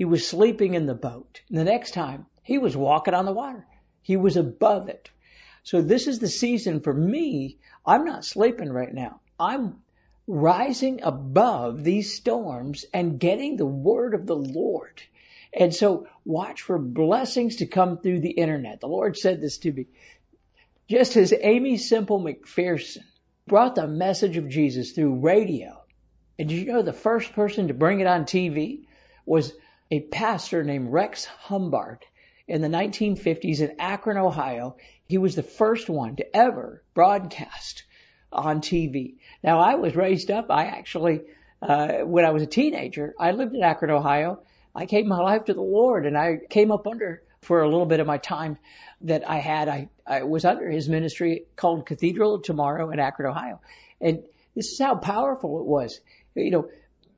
he 0.00 0.06
was 0.06 0.26
sleeping 0.26 0.72
in 0.72 0.86
the 0.86 0.94
boat. 0.94 1.42
And 1.50 1.58
the 1.58 1.64
next 1.64 1.92
time, 1.92 2.24
he 2.42 2.56
was 2.56 2.74
walking 2.74 3.12
on 3.12 3.26
the 3.26 3.32
water. 3.32 3.66
He 4.00 4.16
was 4.16 4.38
above 4.38 4.88
it. 4.88 5.10
So 5.62 5.82
this 5.82 6.06
is 6.06 6.18
the 6.18 6.26
season 6.26 6.80
for 6.80 6.94
me. 6.94 7.58
I'm 7.84 8.06
not 8.06 8.24
sleeping 8.24 8.72
right 8.72 8.94
now. 8.94 9.20
I'm 9.38 9.82
rising 10.26 11.00
above 11.02 11.84
these 11.84 12.14
storms 12.14 12.86
and 12.94 13.20
getting 13.20 13.58
the 13.58 13.66
word 13.66 14.14
of 14.14 14.26
the 14.26 14.36
Lord. 14.36 15.02
And 15.52 15.74
so 15.74 16.06
watch 16.24 16.62
for 16.62 16.78
blessings 16.78 17.56
to 17.56 17.66
come 17.66 17.98
through 17.98 18.20
the 18.20 18.30
internet. 18.30 18.80
The 18.80 18.88
Lord 18.88 19.18
said 19.18 19.42
this 19.42 19.58
to 19.58 19.70
me. 19.70 19.88
Just 20.88 21.14
as 21.18 21.34
Aimee 21.38 21.76
Semple 21.76 22.24
McPherson 22.24 23.04
brought 23.46 23.74
the 23.74 23.86
message 23.86 24.38
of 24.38 24.48
Jesus 24.48 24.92
through 24.92 25.16
radio, 25.16 25.78
and 26.38 26.48
did 26.48 26.56
you 26.56 26.72
know 26.72 26.80
the 26.80 26.94
first 26.94 27.34
person 27.34 27.68
to 27.68 27.74
bring 27.74 28.00
it 28.00 28.06
on 28.06 28.24
TV 28.24 28.86
was 29.26 29.52
a 29.90 30.00
pastor 30.00 30.62
named 30.62 30.92
Rex 30.92 31.24
Humbard 31.24 32.04
in 32.46 32.62
the 32.62 32.68
1950s 32.68 33.60
in 33.60 33.76
Akron, 33.80 34.16
Ohio. 34.16 34.76
He 35.06 35.18
was 35.18 35.34
the 35.34 35.42
first 35.42 35.88
one 35.88 36.16
to 36.16 36.36
ever 36.36 36.82
broadcast 36.94 37.84
on 38.32 38.60
TV. 38.60 39.16
Now 39.42 39.58
I 39.58 39.74
was 39.74 39.96
raised 39.96 40.30
up, 40.30 40.46
I 40.50 40.66
actually, 40.66 41.22
uh, 41.60 41.98
when 41.98 42.24
I 42.24 42.30
was 42.30 42.42
a 42.42 42.46
teenager, 42.46 43.14
I 43.18 43.32
lived 43.32 43.54
in 43.54 43.62
Akron, 43.62 43.90
Ohio. 43.90 44.40
I 44.74 44.84
gave 44.84 45.06
my 45.06 45.18
life 45.18 45.46
to 45.46 45.54
the 45.54 45.60
Lord 45.60 46.06
and 46.06 46.16
I 46.16 46.38
came 46.48 46.70
up 46.70 46.86
under 46.86 47.22
for 47.42 47.62
a 47.62 47.68
little 47.68 47.86
bit 47.86 48.00
of 48.00 48.06
my 48.06 48.18
time 48.18 48.58
that 49.00 49.28
I 49.28 49.38
had. 49.38 49.68
I, 49.68 49.88
I 50.06 50.22
was 50.22 50.44
under 50.44 50.70
his 50.70 50.88
ministry 50.88 51.46
called 51.56 51.86
Cathedral 51.86 52.40
Tomorrow 52.40 52.90
in 52.90 53.00
Akron, 53.00 53.30
Ohio. 53.30 53.60
And 54.00 54.22
this 54.54 54.70
is 54.72 54.78
how 54.78 54.94
powerful 54.94 55.60
it 55.60 55.66
was. 55.66 56.00
You 56.34 56.50
know, 56.50 56.68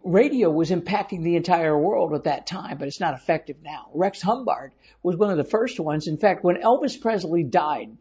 radio 0.05 0.51
was 0.51 0.71
impacting 0.71 1.23
the 1.23 1.37
entire 1.37 1.77
world 1.79 2.15
at 2.15 2.25
that 2.25 2.47
time, 2.47 2.79
but 2.79 2.89
it's 2.89 3.01
not 3.01 3.15
effective 3.15 3.57
now. 3.63 3.89
Rex 3.95 4.21
Humbard 4.21 4.73
was 5.03 5.17
one 5.17 5.31
of 5.31 5.37
the 5.37 5.45
first 5.45 5.79
ones. 5.79 6.07
In 6.07 6.17
fact, 6.17 6.45
when 6.45 6.57
Elvis 6.57 7.01
Presley 7.01 7.45
died, 7.45 7.97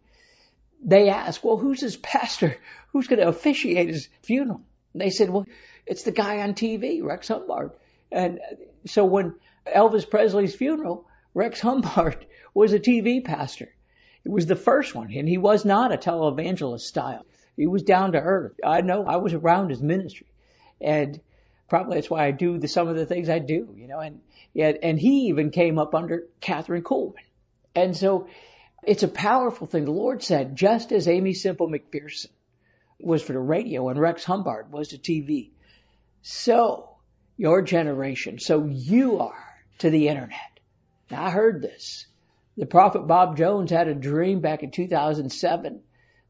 they 0.83 1.09
asked, 1.09 1.43
well, 1.43 1.57
who's 1.57 1.81
his 1.81 1.97
pastor? 1.97 2.57
Who's 2.91 3.07
going 3.07 3.19
to 3.19 3.27
officiate 3.27 3.89
his 3.89 4.09
funeral? 4.23 4.61
And 4.93 5.01
they 5.01 5.09
said, 5.09 5.29
well, 5.29 5.45
it's 5.85 6.03
the 6.03 6.11
guy 6.11 6.39
on 6.39 6.53
TV, 6.53 7.03
Rex 7.03 7.27
Humbard. 7.27 7.71
And 8.11 8.39
so 8.85 9.05
when 9.05 9.35
Elvis 9.65 10.09
Presley's 10.09 10.55
funeral, 10.55 11.05
Rex 11.33 11.59
Humbard 11.61 12.25
was 12.53 12.73
a 12.73 12.79
TV 12.79 13.23
pastor. 13.23 13.69
It 14.23 14.31
was 14.31 14.45
the 14.45 14.55
first 14.55 14.93
one, 14.93 15.11
and 15.13 15.27
he 15.27 15.37
was 15.37 15.65
not 15.65 15.93
a 15.93 15.97
televangelist 15.97 16.81
style. 16.81 17.25
He 17.57 17.67
was 17.67 17.83
down 17.83 18.11
to 18.11 18.19
earth. 18.19 18.59
I 18.63 18.81
know 18.81 19.05
I 19.05 19.17
was 19.17 19.33
around 19.33 19.69
his 19.69 19.81
ministry, 19.81 20.27
and 20.79 21.19
probably 21.71 21.95
that's 21.95 22.09
why 22.09 22.27
I 22.27 22.31
do 22.31 22.57
the, 22.57 22.67
some 22.67 22.89
of 22.89 22.97
the 22.97 23.05
things 23.05 23.29
I 23.29 23.39
do, 23.39 23.73
you 23.77 23.87
know. 23.87 23.99
And 23.99 24.19
yeah, 24.53 24.73
and 24.83 24.99
he 24.99 25.27
even 25.27 25.51
came 25.51 25.79
up 25.79 25.95
under 25.95 26.27
Kathryn 26.41 26.81
Kuhlman. 26.83 27.23
and 27.73 27.95
so 27.95 28.27
it's 28.83 29.03
a 29.03 29.07
powerful 29.07 29.67
thing. 29.67 29.85
The 29.85 29.91
Lord 29.91 30.21
said, 30.21 30.57
just 30.57 30.91
as 30.91 31.07
Aimee 31.07 31.33
Semple 31.33 31.69
McPherson 31.69 32.27
was 32.99 33.23
for 33.23 33.31
the 33.31 33.39
radio 33.39 33.87
and 33.87 33.97
Rex 33.97 34.25
Humbard 34.25 34.73
was 34.73 34.89
to 34.89 34.97
TV, 34.97 35.51
so 36.21 36.89
your 37.37 37.61
generation, 37.61 38.37
so 38.37 38.65
you 38.65 39.19
are 39.19 39.55
to 39.77 39.89
the 39.89 40.09
internet. 40.09 40.59
Now 41.09 41.23
I 41.23 41.29
heard 41.29 41.61
this. 41.61 42.05
The 42.57 42.65
prophet 42.65 43.07
Bob 43.07 43.37
Jones 43.37 43.71
had 43.71 43.87
a 43.87 43.95
dream 43.95 44.41
back 44.41 44.61
in 44.61 44.71
2007 44.71 45.79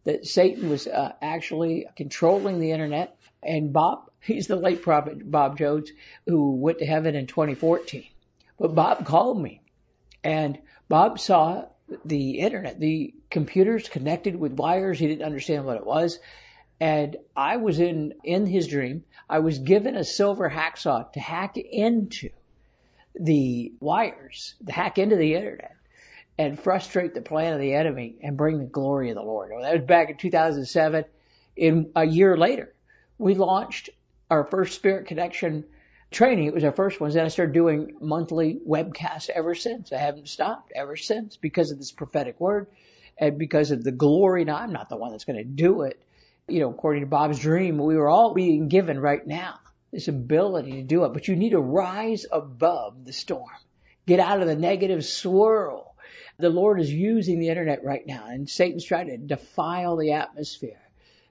that 0.03 0.25
Satan 0.25 0.70
was 0.70 0.88
uh, 0.88 1.13
actually 1.22 1.88
controlling 1.96 2.60
the 2.60 2.72
internet. 2.72 3.17
And 3.43 3.74
Bob, 3.74 4.10
he's 4.20 4.48
the 4.48 4.55
late 4.55 4.81
prophet 4.81 5.29
Bob 5.29 5.58
Jones 5.58 5.91
who 6.25 6.55
went 6.55 6.79
to 6.79 6.86
heaven 6.86 7.15
in 7.15 7.27
2014. 7.27 8.05
But 8.60 8.75
Bob 8.75 9.05
called 9.05 9.41
me 9.41 9.62
and 10.24 10.60
Bob 10.88 11.20
saw 11.20 11.65
the 12.05 12.39
internet, 12.39 12.79
the 12.79 13.13
computers 13.29 13.89
connected 13.89 14.36
with 14.36 14.53
wires. 14.53 15.00
He 15.00 15.08
didn't 15.08 15.25
understand 15.25 15.65
what 15.65 15.77
it 15.77 15.86
was. 15.86 16.20
And 16.79 17.17
I 17.36 17.58
was 17.58 17.79
in, 17.79 18.13
in 18.24 18.46
his 18.46 18.67
dream, 18.67 19.03
I 19.29 19.39
was 19.39 19.60
given 19.60 19.96
a 19.96 20.03
silver 20.03 20.50
hacksaw 20.50 21.12
to 21.13 21.20
hack 21.20 21.58
into 21.58 22.29
the 23.15 23.74
wires, 23.79 24.55
to 24.65 24.72
hack 24.72 24.98
into 24.98 25.15
the 25.15 25.36
internet 25.36 25.75
and 26.41 26.60
frustrate 26.60 27.13
the 27.13 27.21
plan 27.21 27.53
of 27.53 27.60
the 27.60 27.75
enemy 27.75 28.15
and 28.24 28.36
bring 28.36 28.57
the 28.57 28.65
glory 28.65 29.10
of 29.10 29.15
the 29.15 29.21
Lord. 29.21 29.51
Well, 29.51 29.62
that 29.62 29.77
was 29.77 29.86
back 29.86 30.10
in 30.10 30.17
2007. 30.17 31.05
In 31.55 31.91
a 31.95 32.03
year 32.03 32.36
later, 32.36 32.74
we 33.19 33.36
launched 33.36 33.91
our 34.29 34.45
first 34.45 34.74
Spirit 34.74 35.05
Connection 35.05 35.65
training. 36.10 36.48
It 36.48 36.53
was 36.55 36.63
our 36.63 36.71
first 36.71 37.00
one. 37.00 37.12
Then 37.12 37.25
I 37.25 37.27
started 37.27 37.53
doing 37.53 37.95
monthly 38.01 38.60
webcasts 38.67 39.29
ever 39.29 39.53
since. 39.53 39.91
I 39.91 39.98
haven't 39.98 40.29
stopped 40.29 40.71
ever 40.75 40.98
since 40.98 41.38
because 41.38 41.69
of 41.69 41.77
this 41.77 41.91
prophetic 41.91 42.39
word 42.39 42.67
and 43.19 43.38
because 43.38 43.69
of 43.69 43.83
the 43.83 43.91
glory. 43.91 44.43
Now, 44.43 44.55
I'm 44.55 44.74
not 44.74 44.89
the 44.89 44.98
one 44.98 45.12
that's 45.12 45.25
going 45.25 45.38
to 45.38 45.43
do 45.43 45.83
it. 45.83 46.01
You 46.48 46.62
know, 46.62 46.71
according 46.71 47.01
to 47.01 47.07
Bob's 47.07 47.39
dream, 47.39 47.77
we 47.77 47.98
were 47.98 48.10
all 48.10 48.33
being 48.33 48.67
given 48.67 49.00
right 49.00 49.25
now 49.25 49.60
this 49.91 50.07
ability 50.07 50.71
to 50.71 50.83
do 50.83 51.03
it, 51.03 51.13
but 51.13 51.27
you 51.27 51.36
need 51.36 51.51
to 51.51 51.60
rise 51.60 52.25
above 52.31 53.05
the 53.05 53.13
storm. 53.13 53.45
Get 54.07 54.19
out 54.19 54.41
of 54.41 54.48
the 54.48 54.55
negative 54.55 55.05
swirl. 55.05 55.90
The 56.41 56.50
Lord 56.50 56.79
is 56.79 56.91
using 56.91 57.39
the 57.39 57.50
internet 57.50 57.83
right 57.83 58.05
now 58.05 58.25
and 58.27 58.50
Satan's 58.50 58.86
trying 58.86 59.07
to 59.07 59.17
defile 59.17 59.95
the 59.95 60.13
atmosphere. 60.13 60.81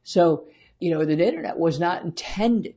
So, 0.04 0.46
you 0.78 0.92
know, 0.92 1.04
the 1.04 1.18
internet 1.18 1.58
was 1.58 1.78
not 1.78 2.04
intended 2.04 2.76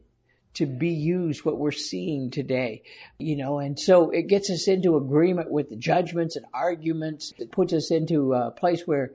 to 0.55 0.65
be 0.65 0.89
used 0.89 1.43
what 1.43 1.57
we're 1.57 1.71
seeing 1.71 2.29
today, 2.29 2.83
you 3.17 3.37
know, 3.37 3.59
and 3.59 3.79
so 3.79 4.11
it 4.11 4.23
gets 4.23 4.49
us 4.49 4.67
into 4.67 4.97
agreement 4.97 5.49
with 5.49 5.69
the 5.69 5.75
judgments 5.75 6.35
and 6.35 6.45
arguments. 6.53 7.33
It 7.37 7.51
puts 7.51 7.73
us 7.73 7.89
into 7.89 8.33
a 8.33 8.51
place 8.51 8.85
where 8.85 9.13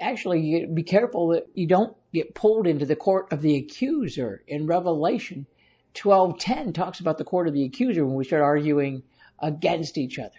actually 0.00 0.40
you 0.40 0.66
be 0.66 0.84
careful 0.84 1.28
that 1.28 1.46
you 1.54 1.66
don't 1.66 1.96
get 2.12 2.34
pulled 2.34 2.66
into 2.66 2.86
the 2.86 2.96
court 2.96 3.32
of 3.32 3.42
the 3.42 3.56
accuser 3.56 4.42
in 4.46 4.66
Revelation 4.66 5.46
12:10 5.94 6.74
talks 6.74 7.00
about 7.00 7.18
the 7.18 7.24
court 7.24 7.48
of 7.48 7.54
the 7.54 7.64
accuser 7.64 8.04
when 8.04 8.14
we 8.14 8.24
start 8.24 8.42
arguing 8.42 9.02
against 9.38 9.98
each 9.98 10.18
other. 10.18 10.30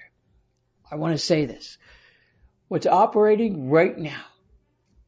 I 0.91 0.95
want 0.95 1.13
to 1.13 1.23
say 1.23 1.45
this. 1.45 1.77
What's 2.69 2.85
operating 2.85 3.71
right 3.71 3.97
now, 3.97 4.23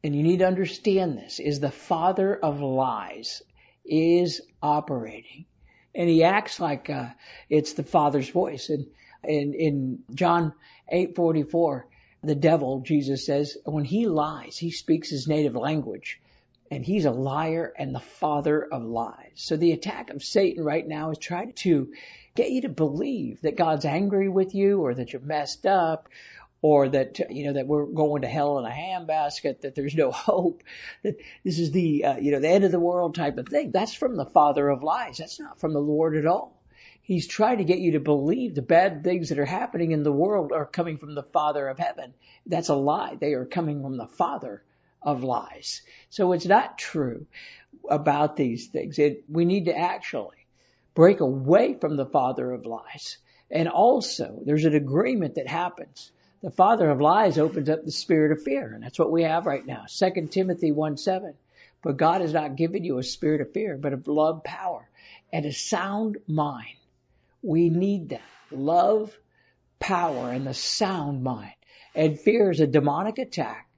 and 0.02 0.16
you 0.16 0.24
need 0.24 0.40
to 0.40 0.48
understand 0.48 1.16
this, 1.16 1.38
is 1.38 1.60
the 1.60 1.70
father 1.70 2.34
of 2.34 2.60
lies 2.60 3.40
is 3.84 4.42
operating. 4.60 5.46
And 5.94 6.08
he 6.08 6.24
acts 6.24 6.58
like 6.58 6.90
uh, 6.90 7.10
it's 7.48 7.74
the 7.74 7.84
Father's 7.84 8.28
voice. 8.28 8.68
And 8.68 8.86
in, 9.22 9.54
in 9.54 9.98
John 10.12 10.54
8:44, 10.92 11.84
the 12.24 12.34
devil, 12.34 12.80
Jesus 12.80 13.26
says, 13.26 13.56
when 13.64 13.84
he 13.84 14.06
lies, 14.06 14.56
he 14.56 14.72
speaks 14.72 15.10
his 15.10 15.28
native 15.28 15.54
language. 15.54 16.20
And 16.68 16.84
he's 16.84 17.04
a 17.04 17.12
liar 17.12 17.72
and 17.78 17.94
the 17.94 18.00
father 18.00 18.60
of 18.72 18.82
lies. 18.82 19.32
So 19.34 19.56
the 19.56 19.72
attack 19.72 20.10
of 20.10 20.24
Satan 20.24 20.64
right 20.64 20.86
now 20.86 21.10
is 21.10 21.18
trying 21.18 21.52
to 21.52 21.92
get 22.34 22.50
you 22.50 22.62
to 22.62 22.70
believe 22.70 23.42
that 23.42 23.56
God's 23.56 23.84
angry 23.84 24.28
with 24.28 24.54
you 24.54 24.80
or 24.80 24.94
that 24.94 25.12
you're 25.12 25.22
messed 25.22 25.66
up 25.66 26.08
or 26.62 26.88
that 26.88 27.18
you 27.30 27.44
know 27.44 27.52
that 27.54 27.66
we're 27.66 27.86
going 27.86 28.22
to 28.22 28.28
hell 28.28 28.58
in 28.58 28.64
a 28.64 28.70
handbasket, 28.70 29.60
that 29.60 29.74
there's 29.74 29.96
no 29.96 30.10
hope, 30.12 30.62
that 31.02 31.16
this 31.44 31.58
is 31.58 31.72
the 31.72 32.04
uh, 32.04 32.16
you 32.16 32.32
know 32.32 32.40
the 32.40 32.48
end 32.48 32.64
of 32.64 32.72
the 32.72 32.80
world 32.80 33.14
type 33.14 33.36
of 33.36 33.48
thing. 33.48 33.72
That's 33.72 33.92
from 33.92 34.16
the 34.16 34.24
father 34.24 34.68
of 34.68 34.82
lies. 34.82 35.18
That's 35.18 35.40
not 35.40 35.60
from 35.60 35.74
the 35.74 35.80
Lord 35.80 36.16
at 36.16 36.26
all. 36.26 36.62
He's 37.02 37.26
trying 37.26 37.58
to 37.58 37.64
get 37.64 37.80
you 37.80 37.92
to 37.92 38.00
believe 38.00 38.54
the 38.54 38.62
bad 38.62 39.02
things 39.02 39.28
that 39.28 39.40
are 39.40 39.44
happening 39.44 39.90
in 39.90 40.04
the 40.04 40.12
world 40.12 40.52
are 40.52 40.64
coming 40.64 40.98
from 40.98 41.16
the 41.16 41.24
Father 41.24 41.66
of 41.68 41.76
heaven. 41.78 42.14
That's 42.46 42.68
a 42.68 42.76
lie. 42.76 43.16
They 43.16 43.34
are 43.34 43.44
coming 43.44 43.82
from 43.82 43.96
the 43.96 44.06
Father 44.06 44.62
of 45.02 45.24
lies. 45.24 45.82
So 46.10 46.30
it's 46.30 46.46
not 46.46 46.78
true 46.78 47.26
about 47.90 48.36
these 48.36 48.68
things. 48.68 49.00
It, 49.00 49.24
we 49.28 49.44
need 49.44 49.64
to 49.64 49.76
actually 49.76 50.46
break 50.94 51.18
away 51.18 51.74
from 51.74 51.96
the 51.96 52.06
Father 52.06 52.52
of 52.52 52.66
lies. 52.66 53.18
And 53.50 53.68
also, 53.68 54.40
there's 54.44 54.64
an 54.64 54.76
agreement 54.76 55.34
that 55.34 55.48
happens 55.48 56.12
The 56.42 56.50
father 56.50 56.90
of 56.90 57.00
lies 57.00 57.38
opens 57.38 57.70
up 57.70 57.84
the 57.84 57.92
spirit 57.92 58.32
of 58.32 58.42
fear, 58.42 58.72
and 58.74 58.82
that's 58.82 58.98
what 58.98 59.12
we 59.12 59.22
have 59.22 59.46
right 59.46 59.64
now. 59.64 59.84
2 59.88 60.26
Timothy 60.26 60.72
1 60.72 60.96
7. 60.96 61.34
But 61.82 61.96
God 61.96 62.20
has 62.20 62.32
not 62.32 62.56
given 62.56 62.84
you 62.84 62.98
a 62.98 63.02
spirit 63.02 63.40
of 63.40 63.52
fear, 63.52 63.76
but 63.76 63.92
of 63.92 64.06
love, 64.06 64.44
power, 64.44 64.88
and 65.32 65.44
a 65.46 65.52
sound 65.52 66.16
mind. 66.26 66.76
We 67.42 67.70
need 67.70 68.10
that. 68.10 68.22
Love, 68.50 69.16
power, 69.80 70.30
and 70.30 70.46
the 70.46 70.54
sound 70.54 71.22
mind. 71.22 71.54
And 71.94 72.18
fear 72.18 72.50
is 72.50 72.60
a 72.60 72.66
demonic 72.66 73.18
attack 73.18 73.68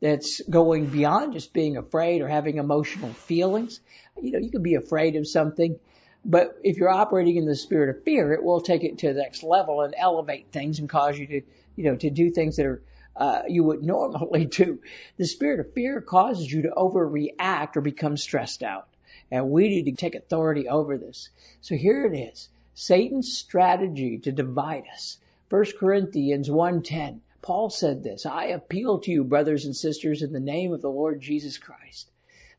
that's 0.00 0.40
going 0.50 0.86
beyond 0.86 1.32
just 1.32 1.52
being 1.52 1.76
afraid 1.76 2.20
or 2.20 2.28
having 2.28 2.58
emotional 2.58 3.12
feelings. 3.12 3.80
You 4.20 4.32
know, 4.32 4.38
you 4.38 4.50
can 4.50 4.62
be 4.62 4.74
afraid 4.74 5.16
of 5.16 5.26
something, 5.26 5.78
but 6.24 6.58
if 6.62 6.76
you're 6.76 6.90
operating 6.90 7.36
in 7.36 7.46
the 7.46 7.56
spirit 7.56 7.96
of 7.96 8.04
fear, 8.04 8.32
it 8.32 8.42
will 8.42 8.60
take 8.60 8.82
it 8.82 8.98
to 8.98 9.12
the 9.12 9.20
next 9.20 9.42
level 9.42 9.82
and 9.82 9.94
elevate 9.96 10.52
things 10.52 10.78
and 10.78 10.88
cause 10.88 11.18
you 11.18 11.26
to, 11.26 11.42
you 11.76 11.84
know, 11.84 11.96
to 11.96 12.10
do 12.10 12.30
things 12.30 12.56
that 12.56 12.66
are 12.66 12.82
uh, 13.16 13.42
you 13.48 13.64
would 13.64 13.82
normally 13.82 14.44
do. 14.50 14.80
The 15.16 15.26
spirit 15.26 15.60
of 15.60 15.72
fear 15.72 16.00
causes 16.00 16.50
you 16.50 16.62
to 16.62 16.70
overreact 16.76 17.76
or 17.76 17.80
become 17.80 18.16
stressed 18.16 18.62
out. 18.62 18.88
And 19.30 19.50
we 19.50 19.68
need 19.68 19.84
to 19.84 19.92
take 19.92 20.14
authority 20.14 20.68
over 20.68 20.98
this. 20.98 21.30
So 21.60 21.76
here 21.76 22.06
it 22.06 22.16
is. 22.16 22.48
Satan's 22.74 23.32
strategy 23.32 24.18
to 24.18 24.32
divide 24.32 24.84
us. 24.92 25.18
1 25.48 25.64
Corinthians 25.78 26.50
1:10. 26.50 27.20
Paul 27.40 27.68
said 27.68 28.02
this, 28.02 28.24
I 28.24 28.46
appeal 28.46 29.00
to 29.00 29.10
you, 29.10 29.22
brothers 29.22 29.66
and 29.66 29.76
sisters, 29.76 30.22
in 30.22 30.32
the 30.32 30.40
name 30.40 30.72
of 30.72 30.80
the 30.80 30.90
Lord 30.90 31.20
Jesus 31.20 31.58
Christ, 31.58 32.10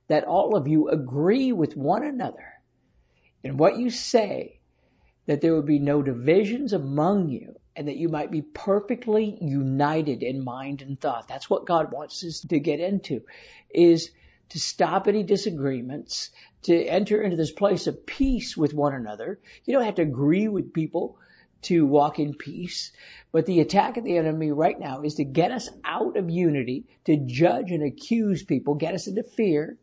that 0.07 0.25
all 0.25 0.55
of 0.55 0.67
you 0.67 0.89
agree 0.89 1.51
with 1.51 1.75
one 1.75 2.03
another 2.03 2.53
in 3.43 3.57
what 3.57 3.79
you 3.79 3.89
say, 3.89 4.59
that 5.25 5.41
there 5.41 5.55
would 5.55 5.65
be 5.65 5.79
no 5.79 6.03
divisions 6.03 6.71
among 6.71 7.29
you, 7.29 7.55
and 7.75 7.87
that 7.87 7.97
you 7.97 8.09
might 8.09 8.31
be 8.31 8.41
perfectly 8.41 9.37
united 9.41 10.23
in 10.23 10.43
mind 10.43 10.81
and 10.81 10.99
thought. 10.99 11.27
That's 11.27 11.49
what 11.49 11.65
God 11.65 11.91
wants 11.91 12.23
us 12.23 12.41
to 12.49 12.59
get 12.59 12.79
into, 12.79 13.21
is 13.69 14.11
to 14.49 14.59
stop 14.59 15.07
any 15.07 15.23
disagreements, 15.23 16.29
to 16.63 16.75
enter 16.75 17.21
into 17.21 17.35
this 17.37 17.51
place 17.51 17.87
of 17.87 18.05
peace 18.05 18.55
with 18.55 18.73
one 18.73 18.93
another. 18.93 19.39
You 19.65 19.73
don't 19.73 19.85
have 19.85 19.95
to 19.95 20.03
agree 20.03 20.47
with 20.47 20.73
people 20.73 21.17
to 21.63 21.85
walk 21.85 22.19
in 22.19 22.35
peace. 22.35 22.91
But 23.31 23.45
the 23.45 23.59
attack 23.59 23.97
of 23.97 24.03
the 24.03 24.17
enemy 24.17 24.51
right 24.51 24.79
now 24.79 25.01
is 25.01 25.15
to 25.15 25.23
get 25.23 25.51
us 25.51 25.69
out 25.83 26.15
of 26.15 26.29
unity, 26.29 26.85
to 27.05 27.17
judge 27.17 27.71
and 27.71 27.83
accuse 27.83 28.43
people, 28.43 28.75
get 28.75 28.93
us 28.93 29.07
into 29.07 29.23
fear, 29.23 29.77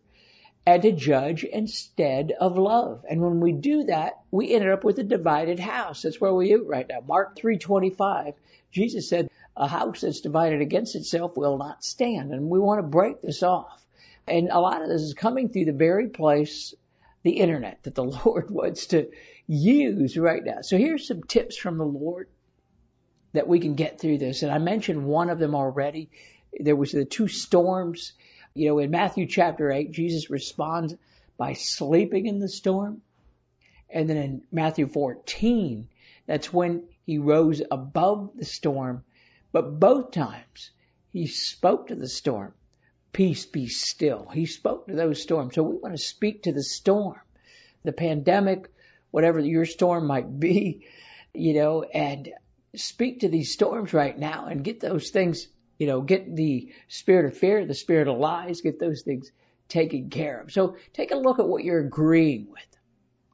and 0.65 0.83
to 0.83 0.93
judge 0.93 1.45
instead 1.45 2.33
of 2.33 2.57
love. 2.57 3.05
And 3.09 3.21
when 3.21 3.41
we 3.41 3.53
do 3.53 3.85
that, 3.85 4.21
we 4.31 4.55
end 4.55 4.69
up 4.69 4.85
with 4.85 4.99
a 4.99 5.05
divided 5.05 5.59
house. 5.59 6.03
That's 6.03 6.21
where 6.21 6.35
we 6.35 6.55
are 6.55 6.63
right 6.63 6.87
now. 6.89 7.01
Mark 7.07 7.37
3:25, 7.37 8.35
Jesus 8.71 9.09
said, 9.09 9.29
"A 9.57 9.67
house 9.67 10.03
that's 10.03 10.21
divided 10.21 10.61
against 10.61 10.95
itself 10.95 11.37
will 11.37 11.59
not 11.59 11.85
stand." 11.85 12.33
And 12.33 12.49
we 12.49 12.61
want 12.61 12.79
to 12.79 12.87
break 12.87 13.21
this 13.21 13.43
off. 13.43 13.85
And 14.27 14.51
a 14.51 14.61
lot 14.61 14.83
of 14.83 14.89
this 14.89 15.03
is 15.03 15.15
coming 15.15 15.49
through 15.49 15.65
the 15.65 15.73
very 15.73 16.09
place, 16.09 16.75
the 17.23 17.39
internet, 17.39 17.83
that 17.83 17.97
the 17.97 18.05
Lord 18.25 18.51
wants 18.51 18.87
to 18.87 19.11
use 19.49 20.17
right 20.17 20.45
now. 20.45 20.61
So 20.63 20.79
here's 20.79 21.09
some 21.09 21.25
tips 21.25 21.57
from 21.57 21.77
the 21.77 21.85
Lord 21.85 22.29
that 23.33 23.49
we 23.49 23.59
can 23.59 23.75
get 23.75 23.99
through 24.01 24.19
this. 24.19 24.43
And 24.43 24.53
I 24.53 24.59
mentioned 24.59 25.05
one 25.05 25.29
of 25.29 25.39
them 25.39 25.55
already. 25.55 26.11
There 26.59 26.77
was 26.77 26.93
the 26.93 27.05
two 27.05 27.29
storms 27.29 28.13
you 28.55 28.69
know, 28.69 28.79
in 28.79 28.91
Matthew 28.91 29.27
chapter 29.27 29.71
8, 29.71 29.93
Jesus 29.93 30.31
responds 30.31 30.95
by 31.37 31.55
sleeping 31.55 32.27
in 32.27 32.39
the 32.39 32.49
storm. 32.49 33.03
And 33.89 34.09
then 34.09 34.17
in 34.17 34.43
Matthew 34.51 34.87
14, 34.87 35.89
that's 36.27 36.53
when 36.53 36.85
he 37.05 37.19
rose 37.19 37.63
above 37.71 38.31
the 38.37 38.45
storm. 38.45 39.05
But 39.53 39.79
both 39.79 40.13
times 40.13 40.71
he 41.11 41.27
spoke 41.27 41.89
to 41.89 41.95
the 41.95 42.09
storm, 42.09 42.55
peace 43.13 43.45
be 43.45 43.67
still. 43.67 44.29
He 44.33 44.47
spoke 44.47 44.87
to 44.87 44.95
those 44.95 45.23
storms. 45.23 45.55
So 45.55 45.63
we 45.63 45.77
want 45.77 45.95
to 45.95 46.03
speak 46.03 46.45
to 46.45 46.53
the 46.53 46.63
storm, 46.63 47.21
the 47.85 47.93
pandemic, 47.93 48.71
whatever 49.11 49.41
your 49.41 49.67
storm 49.67 50.07
might 50.07 50.41
be, 50.41 50.87
you 51.35 51.55
know, 51.55 51.83
and 51.83 52.31
speak 52.75 53.21
to 53.21 53.29
these 53.29 53.53
storms 53.53 53.93
right 53.93 54.19
now 54.19 54.47
and 54.47 54.65
get 54.65 54.81
those 54.81 55.11
things 55.11 55.47
you 55.83 55.89
know, 55.89 56.01
get 56.01 56.37
the 56.37 56.73
spirit 56.87 57.27
of 57.27 57.37
fear, 57.37 57.67
the 57.67 57.75
spirit 57.75 58.07
of 58.07 58.17
lies, 58.17 58.61
get 58.61 58.79
those 58.79 59.03
things 59.03 59.33
taken 59.67 60.11
care 60.11 60.41
of. 60.41 60.53
So 60.53 60.77
take 60.93 61.11
a 61.11 61.17
look 61.17 61.41
at 61.41 61.49
what 61.49 61.65
you're 61.65 61.85
agreeing 61.85 62.47
with. 62.53 62.79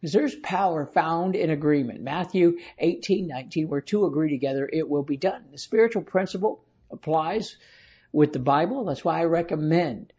Because 0.00 0.14
there's 0.14 0.34
power 0.36 0.86
found 0.86 1.36
in 1.36 1.50
agreement. 1.50 2.00
Matthew 2.00 2.56
18, 2.78 3.26
19, 3.26 3.68
where 3.68 3.82
two 3.82 4.06
agree 4.06 4.30
together, 4.30 4.66
it 4.72 4.88
will 4.88 5.02
be 5.02 5.18
done. 5.18 5.44
The 5.52 5.58
spiritual 5.58 6.00
principle 6.00 6.64
applies 6.90 7.58
with 8.12 8.32
the 8.32 8.38
Bible. 8.38 8.86
That's 8.86 9.04
why 9.04 9.20
I 9.20 9.24
recommend 9.24 10.14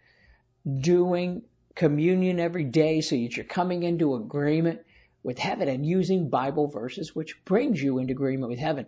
doing 0.82 1.42
communion 1.74 2.40
every 2.40 2.66
day 2.66 3.02
so 3.02 3.16
that 3.16 3.38
you're 3.38 3.44
coming 3.44 3.82
into 3.82 4.14
agreement 4.14 4.82
with 5.24 5.40
heaven 5.40 5.68
and 5.68 5.84
using 5.84 6.30
Bible 6.30 6.68
verses, 6.68 7.16
which 7.16 7.44
brings 7.44 7.82
you 7.82 7.98
into 7.98 8.12
agreement 8.12 8.52
with 8.52 8.60
heaven. 8.60 8.86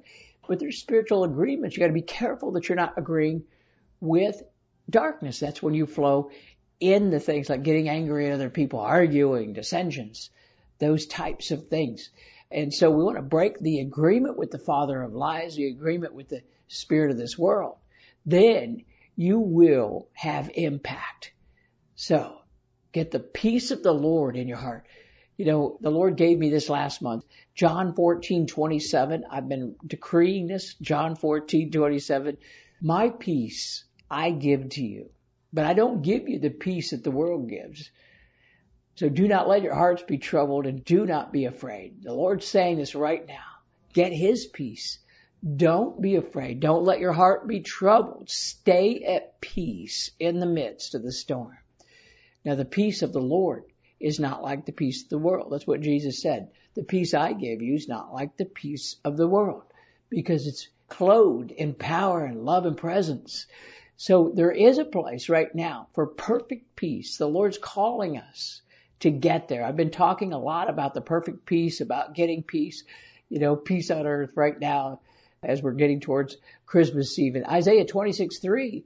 But 0.51 0.59
there's 0.59 0.79
spiritual 0.79 1.23
agreements. 1.23 1.77
You 1.77 1.79
got 1.79 1.87
to 1.87 1.93
be 1.93 2.01
careful 2.01 2.51
that 2.51 2.67
you're 2.67 2.75
not 2.75 2.97
agreeing 2.97 3.43
with 4.01 4.43
darkness. 4.89 5.39
That's 5.39 5.63
when 5.63 5.73
you 5.73 5.85
flow 5.85 6.31
in 6.77 7.09
the 7.09 7.21
things 7.21 7.47
like 7.47 7.63
getting 7.63 7.87
angry 7.87 8.27
at 8.27 8.33
other 8.33 8.49
people, 8.49 8.81
arguing, 8.81 9.53
dissensions, 9.53 10.29
those 10.77 11.05
types 11.05 11.51
of 11.51 11.69
things. 11.69 12.09
And 12.51 12.73
so 12.73 12.91
we 12.91 13.01
want 13.01 13.15
to 13.15 13.21
break 13.21 13.59
the 13.59 13.79
agreement 13.79 14.37
with 14.37 14.51
the 14.51 14.59
father 14.59 15.01
of 15.01 15.13
lies, 15.13 15.55
the 15.55 15.67
agreement 15.67 16.15
with 16.15 16.27
the 16.27 16.43
spirit 16.67 17.11
of 17.11 17.17
this 17.17 17.37
world. 17.37 17.77
Then 18.25 18.83
you 19.15 19.39
will 19.39 20.09
have 20.11 20.51
impact. 20.53 21.31
So 21.95 22.39
get 22.91 23.11
the 23.11 23.21
peace 23.21 23.71
of 23.71 23.83
the 23.83 23.93
Lord 23.93 24.35
in 24.35 24.49
your 24.49 24.57
heart. 24.57 24.85
You 25.41 25.47
know, 25.47 25.77
the 25.81 25.89
Lord 25.89 26.17
gave 26.17 26.37
me 26.37 26.51
this 26.51 26.69
last 26.69 27.01
month. 27.01 27.25
John 27.55 27.95
14, 27.95 28.45
27. 28.45 29.23
I've 29.27 29.49
been 29.49 29.75
decreeing 29.83 30.45
this. 30.45 30.75
John 30.75 31.15
14, 31.15 31.71
27. 31.71 32.37
My 32.79 33.09
peace 33.09 33.83
I 34.07 34.29
give 34.29 34.69
to 34.69 34.83
you, 34.83 35.09
but 35.51 35.65
I 35.65 35.73
don't 35.73 36.03
give 36.03 36.29
you 36.29 36.37
the 36.37 36.51
peace 36.51 36.91
that 36.91 37.03
the 37.03 37.09
world 37.09 37.49
gives. 37.49 37.89
So 38.97 39.09
do 39.09 39.27
not 39.27 39.49
let 39.49 39.63
your 39.63 39.73
hearts 39.73 40.03
be 40.03 40.19
troubled 40.19 40.67
and 40.67 40.85
do 40.85 41.07
not 41.07 41.33
be 41.33 41.45
afraid. 41.45 42.03
The 42.03 42.13
Lord's 42.13 42.45
saying 42.45 42.77
this 42.77 42.93
right 42.93 43.27
now. 43.27 43.49
Get 43.93 44.13
His 44.13 44.45
peace. 44.45 44.99
Don't 45.43 45.99
be 45.99 46.17
afraid. 46.17 46.59
Don't 46.59 46.83
let 46.83 46.99
your 46.99 47.13
heart 47.13 47.47
be 47.47 47.61
troubled. 47.61 48.29
Stay 48.29 49.03
at 49.05 49.41
peace 49.41 50.11
in 50.19 50.37
the 50.37 50.45
midst 50.45 50.93
of 50.93 51.01
the 51.01 51.11
storm. 51.11 51.57
Now 52.45 52.53
the 52.53 52.63
peace 52.63 53.01
of 53.01 53.11
the 53.11 53.19
Lord 53.19 53.63
is 54.01 54.19
not 54.19 54.43
like 54.43 54.65
the 54.65 54.71
peace 54.71 55.03
of 55.03 55.09
the 55.09 55.17
world. 55.17 55.51
That's 55.51 55.67
what 55.67 55.81
Jesus 55.81 56.21
said. 56.21 56.49
The 56.73 56.83
peace 56.83 57.13
I 57.13 57.33
give 57.33 57.61
you 57.61 57.75
is 57.75 57.87
not 57.87 58.13
like 58.13 58.37
the 58.37 58.45
peace 58.45 58.95
of 59.03 59.17
the 59.17 59.27
world 59.27 59.63
because 60.09 60.47
it's 60.47 60.67
clothed 60.89 61.51
in 61.51 61.73
power 61.73 62.25
and 62.25 62.43
love 62.43 62.65
and 62.65 62.77
presence. 62.77 63.45
So 63.97 64.31
there 64.33 64.51
is 64.51 64.77
a 64.77 64.85
place 64.85 65.29
right 65.29 65.53
now 65.53 65.87
for 65.93 66.07
perfect 66.07 66.75
peace. 66.75 67.17
The 67.17 67.27
Lord's 67.27 67.57
calling 67.57 68.17
us 68.17 68.61
to 69.01 69.11
get 69.11 69.47
there. 69.47 69.63
I've 69.63 69.77
been 69.77 69.91
talking 69.91 70.33
a 70.33 70.39
lot 70.39 70.69
about 70.69 70.93
the 70.93 71.01
perfect 71.01 71.45
peace, 71.45 71.81
about 71.81 72.15
getting 72.15 72.43
peace, 72.43 72.83
you 73.29 73.39
know, 73.39 73.55
peace 73.55 73.91
on 73.91 74.05
earth 74.05 74.31
right 74.35 74.59
now 74.59 75.01
as 75.43 75.61
we're 75.61 75.71
getting 75.71 75.99
towards 75.99 76.37
Christmas 76.65 77.17
Eve. 77.17 77.35
In 77.35 77.45
Isaiah 77.45 77.85
26, 77.85 78.39
3, 78.39 78.83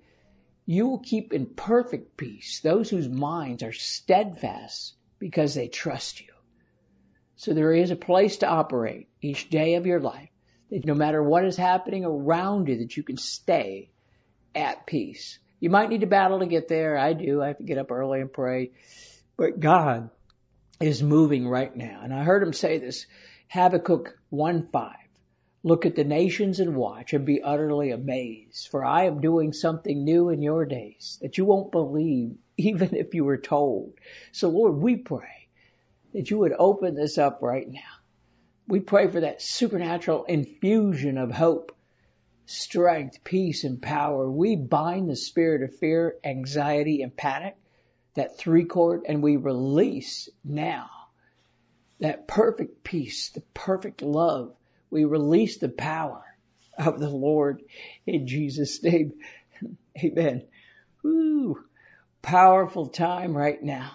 you 0.66 0.88
will 0.88 1.00
keep 1.00 1.34
in 1.34 1.46
perfect 1.46 2.18
peace 2.18 2.60
those 2.62 2.90
whose 2.90 3.10
minds 3.10 3.62
are 3.62 3.74
steadfast 3.74 4.96
because 5.20 5.56
they 5.56 5.68
trust 5.68 6.22
you. 6.22 6.34
So 7.36 7.54
there 7.54 7.74
is 7.74 7.92
a 7.92 7.96
place 7.96 8.38
to 8.38 8.48
operate 8.48 9.10
each 9.22 9.50
day 9.50 9.76
of 9.76 9.86
your 9.86 10.00
life 10.00 10.30
that 10.72 10.86
no 10.86 10.94
matter 10.94 11.22
what 11.22 11.46
is 11.46 11.58
happening 11.58 12.06
around 12.06 12.68
you 12.68 12.80
that 12.80 12.96
you 12.96 13.04
can 13.04 13.18
stay 13.18 13.92
at 14.54 14.86
peace. 14.86 15.40
You 15.60 15.70
might 15.70 15.90
need 15.90 16.02
to 16.02 16.08
battle 16.08 16.40
to 16.40 16.46
get 16.46 16.68
there. 16.68 16.98
I 16.98 17.14
do. 17.14 17.42
I 17.42 17.48
have 17.48 17.58
to 17.58 17.64
get 17.64 17.78
up 17.78 17.92
early 17.92 18.22
and 18.22 18.32
pray. 18.32 18.72
But 19.38 19.60
God 19.60 20.10
is 20.80 21.04
moving 21.04 21.48
right 21.48 21.76
now. 21.76 22.02
And 22.04 22.14
I 22.14 22.24
heard 22.24 22.44
him 22.44 22.54
say 22.54 22.78
this, 22.80 23.06
Habakkuk 23.50 24.18
1-5. 24.32 24.94
Look 25.64 25.86
at 25.86 25.96
the 25.96 26.04
nations 26.04 26.60
and 26.60 26.76
watch 26.76 27.14
and 27.14 27.26
be 27.26 27.42
utterly 27.42 27.92
amazed, 27.92 28.68
for 28.70 28.86
I 28.86 29.06
am 29.06 29.20
doing 29.20 29.52
something 29.52 30.04
new 30.04 30.30
in 30.30 30.42
your 30.42 30.66
days 30.66 31.18
that 31.22 31.38
you 31.38 31.46
won't 31.46 31.72
believe 31.72 32.36
even 32.58 32.96
if 32.96 33.14
you 33.14 33.24
were 33.26 33.38
told. 33.38 33.94
So 34.32 34.50
Lord, 34.50 34.76
we 34.76 34.96
pray 34.98 35.50
that 36.14 36.30
you 36.30 36.40
would 36.40 36.54
open 36.58 36.96
this 36.96 37.18
up 37.18 37.40
right 37.42 37.70
now. 37.70 37.80
We 38.68 38.80
pray 38.80 39.10
for 39.10 39.20
that 39.20 39.42
supernatural 39.42 40.24
infusion 40.24 41.18
of 41.18 41.32
hope, 41.32 41.76
strength, 42.48 43.24
peace, 43.24 43.64
and 43.64 43.82
power. 43.82 44.30
We 44.30 44.56
bind 44.56 45.10
the 45.10 45.16
spirit 45.16 45.62
of 45.62 45.76
fear, 45.76 46.16
anxiety, 46.24 47.02
and 47.02 47.16
panic, 47.16 47.58
that 48.16 48.38
three 48.38 48.66
chord, 48.66 49.04
and 49.08 49.22
we 49.22 49.36
release 49.36 50.30
now 50.44 50.90
that 52.00 52.28
perfect 52.28 52.84
peace, 52.84 53.30
the 53.30 53.42
perfect 53.54 54.02
love, 54.02 54.54
we 54.90 55.06
release 55.06 55.58
the 55.58 55.70
power 55.70 56.24
of 56.78 57.00
the 57.00 57.10
Lord 57.10 57.62
in 58.06 58.28
Jesus' 58.28 58.82
name. 58.84 59.14
Amen. 60.04 60.44
Woo. 61.04 61.64
Powerful 62.26 62.88
time 62.88 63.38
right 63.38 63.62
now. 63.62 63.92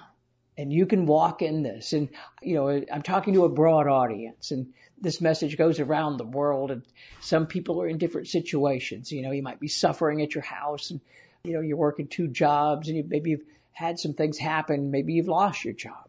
And 0.56 0.72
you 0.72 0.86
can 0.86 1.06
walk 1.06 1.42
in 1.42 1.64
this. 1.64 1.92
And, 1.92 2.10
you 2.40 2.54
know, 2.54 2.68
I'm 2.68 3.02
talking 3.02 3.34
to 3.34 3.44
a 3.44 3.48
broad 3.48 3.88
audience 3.88 4.52
and 4.52 4.72
this 5.00 5.20
message 5.20 5.58
goes 5.58 5.80
around 5.80 6.16
the 6.16 6.24
world 6.24 6.70
and 6.70 6.84
some 7.20 7.48
people 7.48 7.82
are 7.82 7.88
in 7.88 7.98
different 7.98 8.28
situations. 8.28 9.10
You 9.10 9.22
know, 9.22 9.32
you 9.32 9.42
might 9.42 9.58
be 9.58 9.66
suffering 9.66 10.22
at 10.22 10.32
your 10.32 10.44
house 10.44 10.92
and, 10.92 11.00
you 11.42 11.54
know, 11.54 11.60
you're 11.60 11.76
working 11.76 12.06
two 12.06 12.28
jobs 12.28 12.86
and 12.86 12.98
you, 12.98 13.04
maybe 13.04 13.30
you've 13.30 13.46
had 13.72 13.98
some 13.98 14.14
things 14.14 14.38
happen. 14.38 14.92
Maybe 14.92 15.14
you've 15.14 15.26
lost 15.26 15.64
your 15.64 15.74
job. 15.74 16.08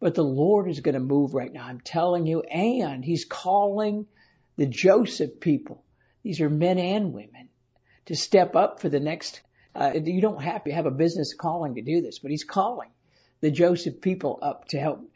But 0.00 0.16
the 0.16 0.24
Lord 0.24 0.68
is 0.68 0.80
going 0.80 0.94
to 0.94 1.00
move 1.00 1.32
right 1.32 1.52
now. 1.52 1.64
I'm 1.64 1.80
telling 1.80 2.26
you. 2.26 2.40
And 2.40 3.04
He's 3.04 3.24
calling 3.24 4.06
the 4.56 4.66
Joseph 4.66 5.38
people. 5.38 5.84
These 6.24 6.40
are 6.40 6.50
men 6.50 6.78
and 6.80 7.12
women 7.12 7.50
to 8.06 8.16
step 8.16 8.56
up 8.56 8.80
for 8.80 8.88
the 8.88 8.98
next. 8.98 9.42
Uh, 9.76 9.92
you 10.02 10.20
don't 10.20 10.42
have 10.42 10.64
to 10.64 10.72
have 10.72 10.86
a 10.86 10.90
business 10.90 11.34
calling 11.34 11.74
to 11.74 11.82
do 11.82 12.00
this, 12.00 12.18
but 12.18 12.30
He's 12.30 12.44
calling 12.44 12.90
the 13.40 13.50
Joseph 13.50 14.00
people 14.00 14.38
up 14.42 14.68
to 14.68 14.80
help, 14.80 15.08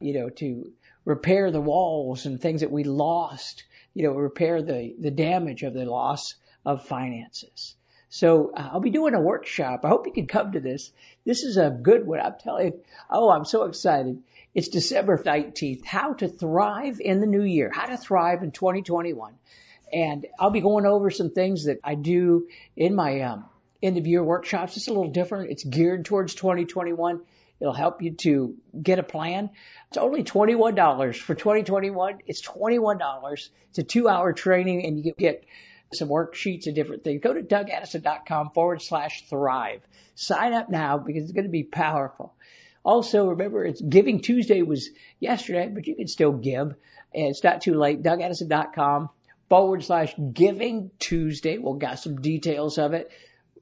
you 0.00 0.14
know, 0.14 0.30
to 0.30 0.72
repair 1.04 1.50
the 1.50 1.60
walls 1.60 2.26
and 2.26 2.40
things 2.40 2.60
that 2.60 2.70
we 2.70 2.84
lost, 2.84 3.64
you 3.92 4.04
know, 4.04 4.14
repair 4.14 4.62
the, 4.62 4.94
the 4.98 5.10
damage 5.10 5.62
of 5.62 5.74
the 5.74 5.84
loss 5.84 6.34
of 6.64 6.86
finances. 6.86 7.74
So 8.08 8.52
uh, 8.56 8.70
I'll 8.72 8.80
be 8.80 8.90
doing 8.90 9.14
a 9.14 9.20
workshop. 9.20 9.80
I 9.84 9.88
hope 9.88 10.06
you 10.06 10.12
can 10.12 10.28
come 10.28 10.52
to 10.52 10.60
this. 10.60 10.92
This 11.24 11.42
is 11.42 11.56
a 11.56 11.70
good 11.70 12.06
one. 12.06 12.20
I'm 12.20 12.36
telling 12.38 12.66
you. 12.66 12.80
Oh, 13.10 13.28
I'm 13.28 13.44
so 13.44 13.64
excited. 13.64 14.22
It's 14.54 14.68
December 14.68 15.18
19th. 15.18 15.84
How 15.84 16.12
to 16.14 16.28
thrive 16.28 17.00
in 17.00 17.20
the 17.20 17.26
new 17.26 17.42
year. 17.42 17.72
How 17.74 17.86
to 17.86 17.96
thrive 17.96 18.44
in 18.44 18.52
2021. 18.52 19.34
And 19.92 20.26
I'll 20.38 20.50
be 20.50 20.60
going 20.60 20.86
over 20.86 21.10
some 21.10 21.30
things 21.30 21.64
that 21.64 21.80
I 21.82 21.96
do 21.96 22.46
in 22.76 22.94
my 22.94 23.20
um, 23.22 23.46
end 23.84 23.98
of 23.98 24.06
year 24.06 24.22
workshops. 24.22 24.76
It's 24.76 24.88
a 24.88 24.92
little 24.92 25.10
different. 25.10 25.50
It's 25.50 25.64
geared 25.64 26.04
towards 26.04 26.34
2021. 26.34 27.20
It'll 27.60 27.72
help 27.72 28.02
you 28.02 28.12
to 28.12 28.56
get 28.80 28.98
a 28.98 29.02
plan. 29.02 29.50
It's 29.88 29.96
only 29.96 30.24
$21 30.24 31.16
for 31.16 31.34
2021. 31.34 32.18
It's 32.26 32.42
$21. 32.42 33.48
It's 33.68 33.78
a 33.78 33.82
two 33.82 34.08
hour 34.08 34.32
training 34.32 34.84
and 34.84 35.04
you 35.04 35.12
get 35.16 35.44
some 35.92 36.08
worksheets 36.08 36.66
and 36.66 36.74
different 36.74 37.04
things. 37.04 37.20
Go 37.22 37.32
to 37.32 37.42
dougaddison.com 37.42 38.50
forward 38.50 38.82
slash 38.82 39.28
thrive. 39.28 39.80
Sign 40.14 40.52
up 40.52 40.68
now 40.68 40.98
because 40.98 41.24
it's 41.24 41.32
going 41.32 41.44
to 41.44 41.50
be 41.50 41.62
powerful. 41.62 42.34
Also, 42.84 43.28
remember, 43.28 43.64
it's 43.64 43.80
Giving 43.80 44.20
Tuesday 44.20 44.62
was 44.62 44.90
yesterday, 45.18 45.70
but 45.72 45.86
you 45.86 45.94
can 45.94 46.08
still 46.08 46.32
give. 46.32 46.74
And 47.14 47.28
it's 47.28 47.42
not 47.42 47.62
too 47.62 47.74
late. 47.74 48.02
DougAddison.com 48.02 49.08
forward 49.48 49.84
slash 49.84 50.14
Giving 50.32 50.90
Tuesday. 50.98 51.58
We'll 51.58 51.74
got 51.74 51.98
some 51.98 52.20
details 52.20 52.78
of 52.78 52.92
it. 52.92 53.10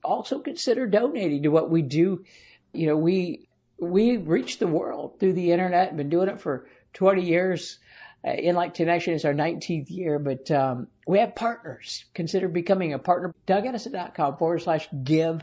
Also 0.02 0.40
consider 0.40 0.86
donating 0.86 1.44
to 1.44 1.50
what 1.50 1.70
we 1.70 1.82
do. 1.82 2.24
You 2.72 2.86
know, 2.88 2.96
we, 2.96 3.48
we 3.78 4.16
reach 4.16 4.58
the 4.58 4.66
world 4.66 5.20
through 5.20 5.34
the 5.34 5.52
internet. 5.52 5.96
Been 5.96 6.08
doing 6.08 6.28
it 6.28 6.40
for 6.40 6.66
20 6.94 7.22
years. 7.22 7.78
Uh, 8.24 8.30
InLight 8.30 8.74
Connection 8.74 9.14
is 9.14 9.24
our 9.24 9.34
19th 9.34 9.90
year, 9.90 10.18
but 10.18 10.50
um, 10.50 10.86
we 11.06 11.18
have 11.18 11.34
partners. 11.34 12.04
Consider 12.14 12.48
becoming 12.48 12.92
a 12.92 12.98
partner. 12.98 13.34
DougAddison.com 13.46 14.36
forward 14.36 14.62
slash 14.62 14.88
give 15.02 15.42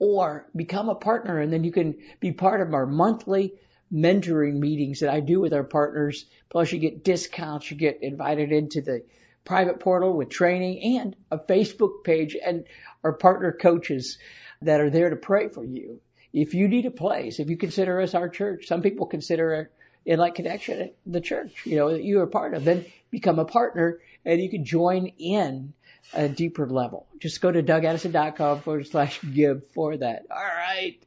or 0.00 0.46
become 0.56 0.88
a 0.88 0.94
partner 0.94 1.40
and 1.40 1.52
then 1.52 1.62
you 1.62 1.70
can 1.70 1.96
be 2.18 2.32
part 2.32 2.60
of 2.60 2.74
our 2.74 2.86
monthly 2.86 3.54
mentoring 3.92 4.58
meetings 4.58 5.00
that 5.00 5.10
I 5.10 5.20
do 5.20 5.40
with 5.40 5.52
our 5.52 5.62
partners. 5.62 6.24
Plus 6.48 6.72
you 6.72 6.78
get 6.78 7.04
discounts, 7.04 7.70
you 7.70 7.76
get 7.76 8.02
invited 8.02 8.50
into 8.50 8.80
the 8.80 9.04
private 9.44 9.80
portal 9.80 10.16
with 10.16 10.28
training 10.28 10.98
and 10.98 11.16
a 11.30 11.38
Facebook 11.38 12.04
page 12.04 12.36
and 12.42 12.64
our 13.02 13.12
partner 13.12 13.52
coaches 13.52 14.18
that 14.62 14.80
are 14.80 14.90
there 14.90 15.10
to 15.10 15.16
pray 15.16 15.48
for 15.48 15.64
you. 15.64 16.00
If 16.32 16.54
you 16.54 16.68
need 16.68 16.86
a 16.86 16.90
place, 16.90 17.40
if 17.40 17.48
you 17.48 17.56
consider 17.56 18.00
us 18.00 18.14
our 18.14 18.28
church, 18.28 18.66
some 18.66 18.82
people 18.82 19.06
consider 19.06 19.70
InLight 20.06 20.34
Connection 20.34 20.90
the 21.06 21.20
church, 21.20 21.66
you 21.66 21.76
know, 21.76 21.90
that 21.90 22.04
you 22.04 22.20
are 22.20 22.26
part 22.26 22.54
of, 22.54 22.64
then 22.64 22.84
become 23.10 23.38
a 23.38 23.44
partner 23.44 23.98
and 24.24 24.40
you 24.40 24.48
can 24.48 24.64
join 24.64 25.06
in 25.18 25.72
a 26.12 26.28
deeper 26.28 26.66
level. 26.68 27.06
Just 27.18 27.40
go 27.40 27.50
to 27.50 27.62
dougaddison.com 27.62 28.60
forward 28.60 28.86
slash 28.86 29.20
give 29.22 29.68
for 29.72 29.96
that. 29.96 30.26
All 30.30 30.36
right. 30.36 30.98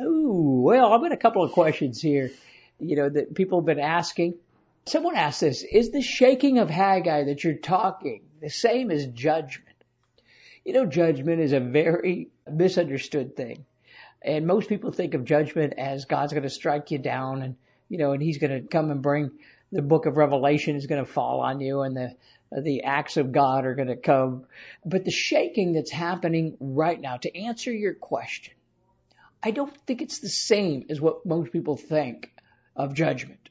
Ooh, 0.00 0.60
well, 0.62 0.92
I've 0.92 1.00
got 1.00 1.12
a 1.12 1.16
couple 1.16 1.42
of 1.42 1.52
questions 1.52 2.00
here, 2.00 2.30
you 2.78 2.96
know, 2.96 3.08
that 3.08 3.34
people 3.34 3.60
have 3.60 3.66
been 3.66 3.80
asking. 3.80 4.34
Someone 4.88 5.16
asked 5.16 5.40
this, 5.40 5.64
is 5.64 5.90
the 5.90 6.00
shaking 6.00 6.58
of 6.58 6.70
Haggai 6.70 7.24
that 7.24 7.42
you're 7.42 7.54
talking 7.54 8.22
the 8.40 8.50
same 8.50 8.90
as 8.90 9.06
judgment? 9.06 9.76
You 10.64 10.74
know, 10.74 10.86
judgment 10.86 11.40
is 11.40 11.52
a 11.52 11.60
very 11.60 12.28
misunderstood 12.50 13.36
thing. 13.36 13.64
And 14.22 14.46
most 14.46 14.68
people 14.68 14.92
think 14.92 15.14
of 15.14 15.24
judgment 15.24 15.74
as 15.76 16.04
God's 16.04 16.32
going 16.32 16.44
to 16.44 16.50
strike 16.50 16.90
you 16.90 16.98
down 16.98 17.42
and, 17.42 17.56
you 17.88 17.98
know, 17.98 18.12
and 18.12 18.22
he's 18.22 18.38
going 18.38 18.62
to 18.62 18.68
come 18.68 18.90
and 18.90 19.02
bring 19.02 19.32
the 19.72 19.82
book 19.82 20.06
of 20.06 20.16
Revelation 20.16 20.76
is 20.76 20.86
going 20.86 21.04
to 21.04 21.10
fall 21.10 21.40
on 21.40 21.60
you 21.60 21.82
and 21.82 21.96
the 21.96 22.14
the 22.52 22.84
acts 22.84 23.16
of 23.16 23.32
God 23.32 23.66
are 23.66 23.74
going 23.74 23.88
to 23.88 23.96
come. 23.96 24.44
But 24.84 25.04
the 25.04 25.10
shaking 25.10 25.72
that's 25.72 25.90
happening 25.90 26.56
right 26.60 27.00
now, 27.00 27.16
to 27.16 27.36
answer 27.36 27.72
your 27.72 27.94
question, 27.94 28.54
I 29.42 29.50
don't 29.50 29.76
think 29.86 30.00
it's 30.00 30.20
the 30.20 30.28
same 30.28 30.86
as 30.88 31.00
what 31.00 31.26
most 31.26 31.52
people 31.52 31.76
think 31.76 32.30
of 32.76 32.94
judgment. 32.94 33.45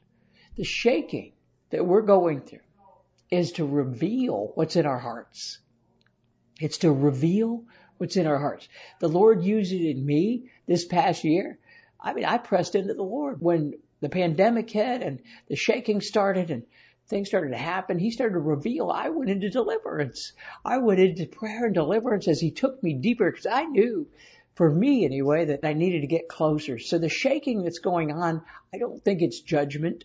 The 0.56 0.64
shaking 0.64 1.32
that 1.70 1.84
we're 1.84 2.02
going 2.02 2.40
through 2.40 2.60
is 3.30 3.52
to 3.52 3.66
reveal 3.66 4.52
what's 4.54 4.76
in 4.76 4.86
our 4.86 4.98
hearts. 4.98 5.58
It's 6.58 6.78
to 6.78 6.90
reveal 6.90 7.64
what's 7.98 8.16
in 8.16 8.26
our 8.26 8.38
hearts. 8.38 8.66
The 8.98 9.08
Lord 9.08 9.44
used 9.44 9.72
it 9.72 9.90
in 9.90 10.06
me 10.06 10.50
this 10.66 10.86
past 10.86 11.24
year. 11.24 11.58
I 12.00 12.14
mean, 12.14 12.24
I 12.24 12.38
pressed 12.38 12.74
into 12.74 12.94
the 12.94 13.02
Lord 13.02 13.42
when 13.42 13.74
the 14.00 14.08
pandemic 14.08 14.70
hit 14.70 15.02
and 15.02 15.20
the 15.48 15.56
shaking 15.56 16.00
started 16.00 16.50
and 16.50 16.62
things 17.08 17.28
started 17.28 17.50
to 17.50 17.58
happen, 17.58 17.98
he 17.98 18.10
started 18.10 18.34
to 18.34 18.40
reveal 18.40 18.90
I 18.90 19.10
went 19.10 19.30
into 19.30 19.50
deliverance. 19.50 20.32
I 20.64 20.78
went 20.78 21.00
into 21.00 21.26
prayer 21.26 21.66
and 21.66 21.74
deliverance 21.74 22.28
as 22.28 22.40
he 22.40 22.50
took 22.50 22.82
me 22.82 22.94
deeper 22.94 23.30
because 23.30 23.46
I 23.46 23.64
knew 23.64 24.08
for 24.54 24.70
me 24.70 25.04
anyway 25.04 25.44
that 25.46 25.64
I 25.64 25.74
needed 25.74 26.00
to 26.00 26.06
get 26.06 26.28
closer. 26.28 26.78
So 26.78 26.98
the 26.98 27.10
shaking 27.10 27.62
that's 27.62 27.78
going 27.78 28.10
on, 28.10 28.42
I 28.74 28.78
don't 28.78 29.04
think 29.04 29.20
it's 29.20 29.40
judgment. 29.40 30.04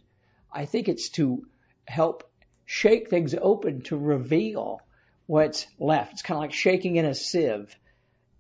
I 0.52 0.66
think 0.66 0.88
it's 0.90 1.10
to 1.10 1.46
help 1.88 2.30
shake 2.66 3.10
things 3.10 3.36
open 3.40 3.82
to 3.84 3.98
reveal 3.98 4.82
what's 5.26 5.68
left. 5.80 6.14
It's 6.14 6.22
kind 6.22 6.38
of 6.38 6.42
like 6.42 6.54
shaking 6.54 6.96
in 6.96 7.06
a 7.06 7.16
sieve 7.16 7.76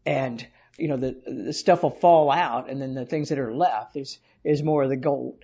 and 0.05 0.45
you 0.77 0.87
know, 0.87 0.97
the, 0.97 1.15
the 1.25 1.53
stuff 1.53 1.83
will 1.83 1.91
fall 1.91 2.31
out 2.31 2.69
and 2.69 2.81
then 2.81 2.93
the 2.93 3.05
things 3.05 3.29
that 3.29 3.39
are 3.39 3.53
left 3.53 3.95
is, 3.95 4.17
is 4.43 4.63
more 4.63 4.83
of 4.83 4.89
the 4.89 4.95
gold. 4.95 5.43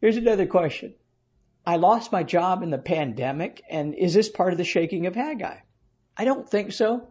Here's 0.00 0.16
another 0.16 0.46
question. 0.46 0.94
I 1.66 1.76
lost 1.76 2.10
my 2.10 2.22
job 2.22 2.62
in 2.62 2.70
the 2.70 2.78
pandemic, 2.78 3.62
and 3.68 3.94
is 3.94 4.14
this 4.14 4.30
part 4.30 4.52
of 4.52 4.58
the 4.58 4.64
shaking 4.64 5.06
of 5.06 5.14
Haggai? 5.14 5.58
I 6.16 6.24
don't 6.24 6.48
think 6.48 6.72
so. 6.72 7.08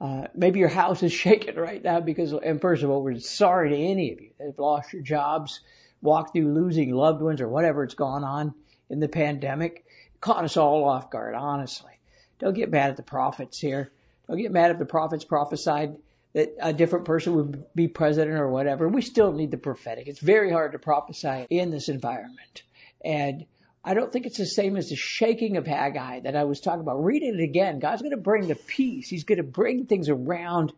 Uh, 0.00 0.26
maybe 0.34 0.58
your 0.58 0.68
house 0.68 1.02
is 1.04 1.12
shaking 1.24 1.54
right 1.54 1.82
now 1.82 2.00
because, 2.00 2.32
and 2.32 2.60
first 2.60 2.82
of 2.82 2.90
all, 2.90 3.02
we're 3.02 3.20
sorry 3.20 3.70
to 3.70 3.76
any 3.76 4.12
of 4.12 4.20
you 4.20 4.30
that 4.38 4.46
have 4.46 4.58
lost 4.58 4.92
your 4.92 5.02
jobs, 5.02 5.60
walked 6.02 6.32
through 6.34 6.52
losing 6.52 6.92
loved 6.92 7.22
ones 7.22 7.40
or 7.40 7.48
whatever 7.48 7.84
it's 7.84 7.94
gone 7.94 8.24
on 8.24 8.54
in 8.88 9.00
the 9.00 9.08
pandemic. 9.08 9.84
Caught 10.20 10.44
us 10.44 10.56
all 10.56 10.88
off 10.88 11.10
guard, 11.10 11.34
honestly. 11.34 11.92
Don't 12.38 12.54
get 12.54 12.70
mad 12.70 12.90
at 12.90 12.96
the 12.96 13.02
prophets 13.02 13.58
here. 13.58 13.90
Don't 14.28 14.38
get 14.38 14.52
mad 14.52 14.70
if 14.70 14.78
the 14.78 14.84
prophets 14.84 15.24
prophesied 15.24 15.96
that 16.32 16.54
a 16.60 16.72
different 16.72 17.04
person 17.04 17.34
would 17.34 17.64
be 17.74 17.88
president 17.88 18.38
or 18.38 18.48
whatever. 18.48 18.88
We 18.88 19.02
still 19.02 19.32
need 19.32 19.50
the 19.50 19.58
prophetic. 19.58 20.06
It's 20.06 20.20
very 20.20 20.50
hard 20.50 20.72
to 20.72 20.78
prophesy 20.78 21.46
in 21.50 21.70
this 21.70 21.88
environment. 21.88 22.62
And 23.04 23.46
I 23.82 23.94
don't 23.94 24.12
think 24.12 24.26
it's 24.26 24.38
the 24.38 24.46
same 24.46 24.76
as 24.76 24.90
the 24.90 24.96
shaking 24.96 25.56
of 25.56 25.66
Haggai 25.66 26.20
that 26.20 26.36
I 26.36 26.44
was 26.44 26.60
talking 26.60 26.80
about. 26.80 27.02
Read 27.02 27.22
it 27.22 27.40
again. 27.40 27.78
God's 27.78 28.02
going 28.02 28.12
to 28.12 28.18
bring 28.18 28.46
the 28.46 28.54
peace. 28.54 29.08
He's 29.08 29.24
going 29.24 29.38
to 29.38 29.42
bring 29.42 29.86
things 29.86 30.08
around. 30.08 30.72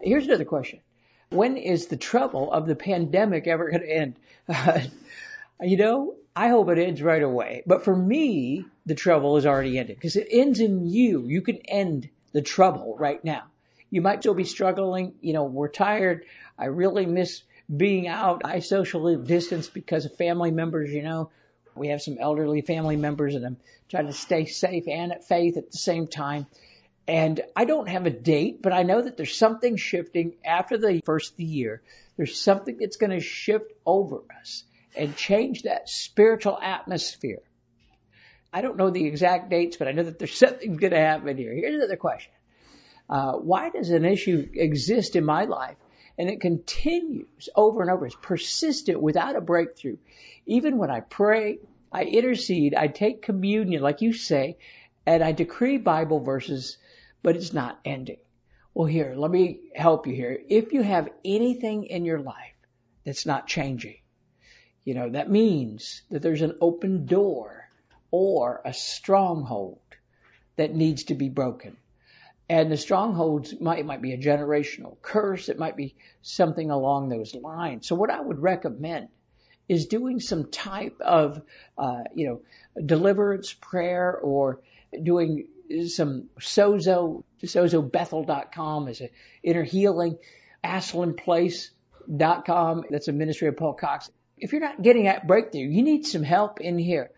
Here's 0.00 0.26
another 0.26 0.44
question. 0.44 0.80
When 1.30 1.56
is 1.56 1.86
the 1.86 1.96
trouble 1.96 2.50
of 2.52 2.66
the 2.66 2.76
pandemic 2.76 3.46
ever 3.46 3.70
going 3.70 3.82
to 3.82 3.90
end? 3.90 4.14
you 5.62 5.76
know, 5.76 6.14
I 6.34 6.48
hope 6.48 6.70
it 6.70 6.78
ends 6.78 7.02
right 7.02 7.22
away. 7.22 7.62
But 7.66 7.84
for 7.84 7.94
me, 7.94 8.64
the 8.86 8.94
trouble 8.94 9.36
is 9.36 9.46
already 9.46 9.78
ended 9.78 9.96
because 9.96 10.16
it 10.16 10.28
ends 10.30 10.60
in 10.60 10.86
you. 10.86 11.26
You 11.26 11.42
can 11.42 11.56
end 11.56 12.08
the 12.32 12.42
trouble 12.42 12.96
right 12.98 13.22
now. 13.24 13.44
You 13.90 14.02
might 14.02 14.20
still 14.20 14.34
be 14.34 14.44
struggling. 14.44 15.14
You 15.20 15.32
know, 15.32 15.44
we're 15.44 15.68
tired. 15.68 16.24
I 16.58 16.66
really 16.66 17.06
miss 17.06 17.42
being 17.74 18.08
out. 18.08 18.42
I 18.44 18.60
socially 18.60 19.16
distance 19.16 19.68
because 19.68 20.04
of 20.04 20.16
family 20.16 20.50
members, 20.50 20.90
you 20.90 21.02
know. 21.02 21.30
We 21.74 21.88
have 21.88 22.02
some 22.02 22.18
elderly 22.18 22.60
family 22.62 22.96
members 22.96 23.34
and 23.34 23.46
I'm 23.46 23.56
trying 23.88 24.06
to 24.06 24.12
stay 24.12 24.46
safe 24.46 24.88
and 24.88 25.12
at 25.12 25.26
faith 25.26 25.56
at 25.56 25.70
the 25.70 25.78
same 25.78 26.06
time. 26.06 26.46
And 27.08 27.40
I 27.56 27.64
don't 27.64 27.88
have 27.88 28.04
a 28.04 28.10
date, 28.10 28.60
but 28.60 28.74
I 28.74 28.82
know 28.82 29.00
that 29.00 29.16
there's 29.16 29.34
something 29.34 29.76
shifting 29.76 30.36
after 30.44 30.76
the 30.76 31.00
first 31.06 31.40
year. 31.40 31.82
There's 32.18 32.38
something 32.38 32.76
that's 32.76 32.98
going 32.98 33.12
to 33.12 33.20
shift 33.20 33.72
over 33.86 34.20
us 34.38 34.64
and 34.94 35.16
change 35.16 35.62
that 35.62 35.88
spiritual 35.88 36.58
atmosphere. 36.60 37.40
I 38.52 38.60
don't 38.60 38.76
know 38.76 38.90
the 38.90 39.06
exact 39.06 39.48
dates, 39.48 39.78
but 39.78 39.88
I 39.88 39.92
know 39.92 40.02
that 40.02 40.18
there's 40.18 40.34
something 40.38 40.76
going 40.76 40.92
to 40.92 41.00
happen 41.00 41.38
here. 41.38 41.54
Here's 41.54 41.76
another 41.76 41.96
question. 41.96 42.32
Uh, 43.08 43.32
why 43.32 43.70
does 43.70 43.88
an 43.88 44.04
issue 44.04 44.46
exist 44.52 45.16
in 45.16 45.24
my 45.24 45.44
life 45.44 45.76
and 46.18 46.28
it 46.28 46.42
continues 46.42 47.48
over 47.56 47.80
and 47.80 47.90
over? 47.90 48.04
It's 48.04 48.16
persistent 48.20 49.00
without 49.00 49.34
a 49.34 49.40
breakthrough. 49.40 49.96
Even 50.44 50.76
when 50.76 50.90
I 50.90 51.00
pray, 51.00 51.58
I 51.90 52.04
intercede, 52.04 52.74
I 52.74 52.88
take 52.88 53.22
communion, 53.22 53.80
like 53.80 54.02
you 54.02 54.12
say, 54.12 54.58
and 55.06 55.22
I 55.22 55.32
decree 55.32 55.78
Bible 55.78 56.20
verses, 56.20 56.76
but 57.22 57.36
it's 57.36 57.52
not 57.52 57.78
ending. 57.84 58.18
Well, 58.74 58.86
here, 58.86 59.14
let 59.16 59.30
me 59.30 59.60
help 59.74 60.06
you 60.06 60.14
here. 60.14 60.38
If 60.48 60.72
you 60.72 60.82
have 60.82 61.08
anything 61.24 61.84
in 61.84 62.04
your 62.04 62.20
life 62.20 62.54
that's 63.04 63.26
not 63.26 63.46
changing, 63.46 63.96
you 64.84 64.94
know, 64.94 65.10
that 65.10 65.30
means 65.30 66.02
that 66.10 66.22
there's 66.22 66.42
an 66.42 66.56
open 66.60 67.06
door 67.06 67.68
or 68.10 68.62
a 68.64 68.72
stronghold 68.72 69.80
that 70.56 70.74
needs 70.74 71.04
to 71.04 71.14
be 71.14 71.28
broken. 71.28 71.76
And 72.48 72.72
the 72.72 72.76
strongholds 72.76 73.60
might, 73.60 73.84
might 73.84 74.00
be 74.00 74.14
a 74.14 74.18
generational 74.18 74.96
curse. 75.02 75.48
It 75.48 75.58
might 75.58 75.76
be 75.76 75.96
something 76.22 76.70
along 76.70 77.08
those 77.08 77.34
lines. 77.34 77.86
So 77.86 77.94
what 77.94 78.10
I 78.10 78.20
would 78.20 78.40
recommend 78.40 79.08
is 79.68 79.86
doing 79.86 80.18
some 80.20 80.50
type 80.50 81.00
of, 81.00 81.42
uh, 81.76 82.04
you 82.14 82.26
know, 82.26 82.82
deliverance 82.82 83.52
prayer 83.52 84.16
or 84.16 84.60
doing 85.02 85.48
some 85.88 86.28
sozo, 86.40 87.24
sozobethel.com 87.42 88.88
is 88.88 89.00
an 89.00 89.08
inner 89.42 89.64
healing, 89.64 90.18
aslanplace.com. 90.64 92.84
That's 92.90 93.08
a 93.08 93.12
ministry 93.12 93.48
of 93.48 93.56
Paul 93.56 93.74
Cox. 93.74 94.10
If 94.36 94.52
you're 94.52 94.60
not 94.60 94.82
getting 94.82 95.04
that 95.04 95.26
breakthrough, 95.26 95.62
you 95.62 95.82
need 95.82 96.06
some 96.06 96.22
help 96.22 96.60
in 96.60 96.78
here 96.78 97.10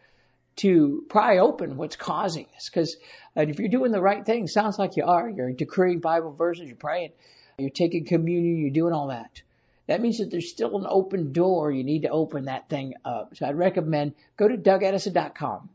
to 0.56 1.04
pry 1.08 1.38
open 1.38 1.76
what's 1.76 1.96
causing 1.96 2.46
this. 2.54 2.68
Because 2.68 2.96
if 3.36 3.58
you're 3.58 3.68
doing 3.68 3.92
the 3.92 4.00
right 4.00 4.24
thing, 4.24 4.46
sounds 4.46 4.78
like 4.78 4.96
you 4.96 5.04
are. 5.04 5.28
You're 5.28 5.52
decreeing 5.52 6.00
Bible 6.00 6.32
verses, 6.32 6.66
you're 6.66 6.76
praying, 6.76 7.12
you're 7.58 7.70
taking 7.70 8.04
communion, 8.04 8.58
you're 8.58 8.70
doing 8.70 8.92
all 8.92 9.08
that. 9.08 9.42
That 9.86 10.00
means 10.00 10.18
that 10.18 10.30
there's 10.30 10.50
still 10.50 10.78
an 10.78 10.86
open 10.88 11.32
door. 11.32 11.72
You 11.72 11.82
need 11.82 12.02
to 12.02 12.10
open 12.10 12.44
that 12.44 12.68
thing 12.68 12.94
up. 13.04 13.36
So 13.36 13.46
I'd 13.46 13.56
recommend 13.56 14.14
go 14.36 14.48
to 14.48 14.56
dougaddison.com 14.56 15.68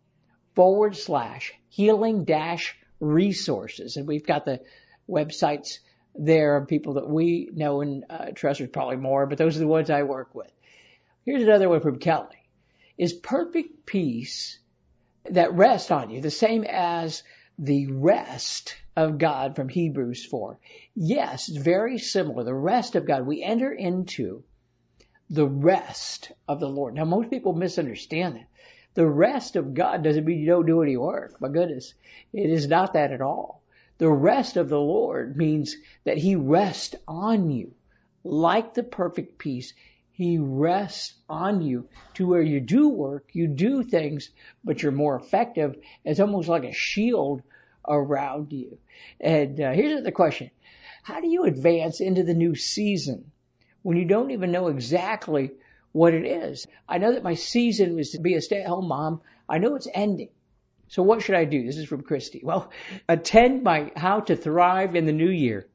forward 0.55 0.95
slash 0.95 1.53
healing 1.69 2.25
dash 2.25 2.75
resources. 2.99 3.97
And 3.97 4.07
we've 4.07 4.25
got 4.25 4.45
the 4.45 4.61
websites 5.09 5.79
there 6.15 6.55
of 6.55 6.67
people 6.67 6.93
that 6.93 7.09
we 7.09 7.49
know 7.53 7.81
and 7.81 8.05
uh, 8.09 8.31
trust. 8.33 8.59
There's 8.59 8.69
probably 8.69 8.95
more, 8.95 9.25
but 9.25 9.37
those 9.37 9.55
are 9.57 9.59
the 9.59 9.67
ones 9.67 9.89
I 9.89 10.03
work 10.03 10.33
with. 10.33 10.51
Here's 11.25 11.43
another 11.43 11.69
one 11.69 11.81
from 11.81 11.99
Kelly. 11.99 12.49
Is 12.97 13.13
perfect 13.13 13.85
peace 13.85 14.59
that 15.25 15.53
rest 15.53 15.91
on 15.91 16.09
you 16.09 16.21
the 16.21 16.31
same 16.31 16.63
as 16.63 17.23
the 17.57 17.87
rest 17.87 18.75
of 18.95 19.17
God 19.17 19.55
from 19.55 19.67
Hebrews 19.67 20.25
4? 20.25 20.59
Yes, 20.95 21.49
it's 21.49 21.57
very 21.57 21.97
similar. 21.97 22.43
The 22.43 22.53
rest 22.53 22.95
of 22.95 23.05
God. 23.05 23.25
We 23.25 23.43
enter 23.43 23.71
into 23.71 24.43
the 25.29 25.47
rest 25.47 26.31
of 26.47 26.59
the 26.59 26.69
Lord. 26.69 26.93
Now, 26.93 27.05
most 27.05 27.29
people 27.29 27.53
misunderstand 27.53 28.35
that. 28.35 28.47
The 28.95 29.05
rest 29.05 29.57
of 29.57 29.73
God 29.73 30.03
doesn't 30.03 30.25
mean 30.25 30.39
you 30.39 30.47
don't 30.47 30.65
do 30.65 30.81
any 30.81 30.97
work. 30.97 31.39
My 31.39 31.49
goodness. 31.49 31.93
It 32.33 32.49
is 32.49 32.67
not 32.67 32.93
that 32.93 33.11
at 33.11 33.21
all. 33.21 33.61
The 33.97 34.11
rest 34.11 34.57
of 34.57 34.69
the 34.69 34.79
Lord 34.79 35.37
means 35.37 35.75
that 36.05 36.17
He 36.17 36.35
rests 36.35 36.95
on 37.07 37.51
you. 37.51 37.73
Like 38.23 38.73
the 38.73 38.83
perfect 38.83 39.37
peace, 39.37 39.73
He 40.11 40.37
rests 40.37 41.13
on 41.29 41.61
you 41.61 41.87
to 42.15 42.27
where 42.27 42.41
you 42.41 42.59
do 42.59 42.89
work, 42.89 43.29
you 43.33 43.47
do 43.47 43.83
things, 43.83 44.29
but 44.63 44.81
you're 44.81 44.91
more 44.91 45.17
effective. 45.17 45.77
It's 46.03 46.19
almost 46.19 46.47
like 46.49 46.63
a 46.63 46.73
shield 46.73 47.41
around 47.87 48.51
you. 48.51 48.77
And 49.19 49.59
uh, 49.59 49.71
here's 49.73 50.03
the 50.03 50.11
question. 50.11 50.51
How 51.03 51.21
do 51.21 51.27
you 51.27 51.43
advance 51.43 51.99
into 51.99 52.23
the 52.23 52.33
new 52.33 52.55
season 52.55 53.31
when 53.83 53.97
you 53.97 54.05
don't 54.05 54.31
even 54.31 54.51
know 54.51 54.69
exactly 54.69 55.51
what 55.95 56.13
it 56.13 56.25
is? 56.25 56.67
I 56.89 56.97
know 56.97 57.13
that 57.13 57.23
my 57.23 57.35
season 57.35 57.95
was 57.95 58.11
to 58.11 58.19
be 58.19 58.33
a 58.33 58.41
stay 58.41 58.61
at 58.61 58.67
home 58.67 58.89
mom. 58.89 59.21
I 59.47 59.59
know 59.59 59.75
it's 59.75 59.87
ending. 59.93 60.27
So 60.89 61.03
what 61.03 61.21
should 61.21 61.35
I 61.35 61.45
do? 61.45 61.65
This 61.65 61.77
is 61.77 61.87
from 61.87 62.01
Christy. 62.01 62.41
Well, 62.43 62.69
attend 63.07 63.63
my 63.63 63.93
How 63.95 64.19
to 64.19 64.35
Thrive 64.35 64.97
in 64.97 65.05
the 65.05 65.13
New 65.13 65.29
Year 65.29 65.67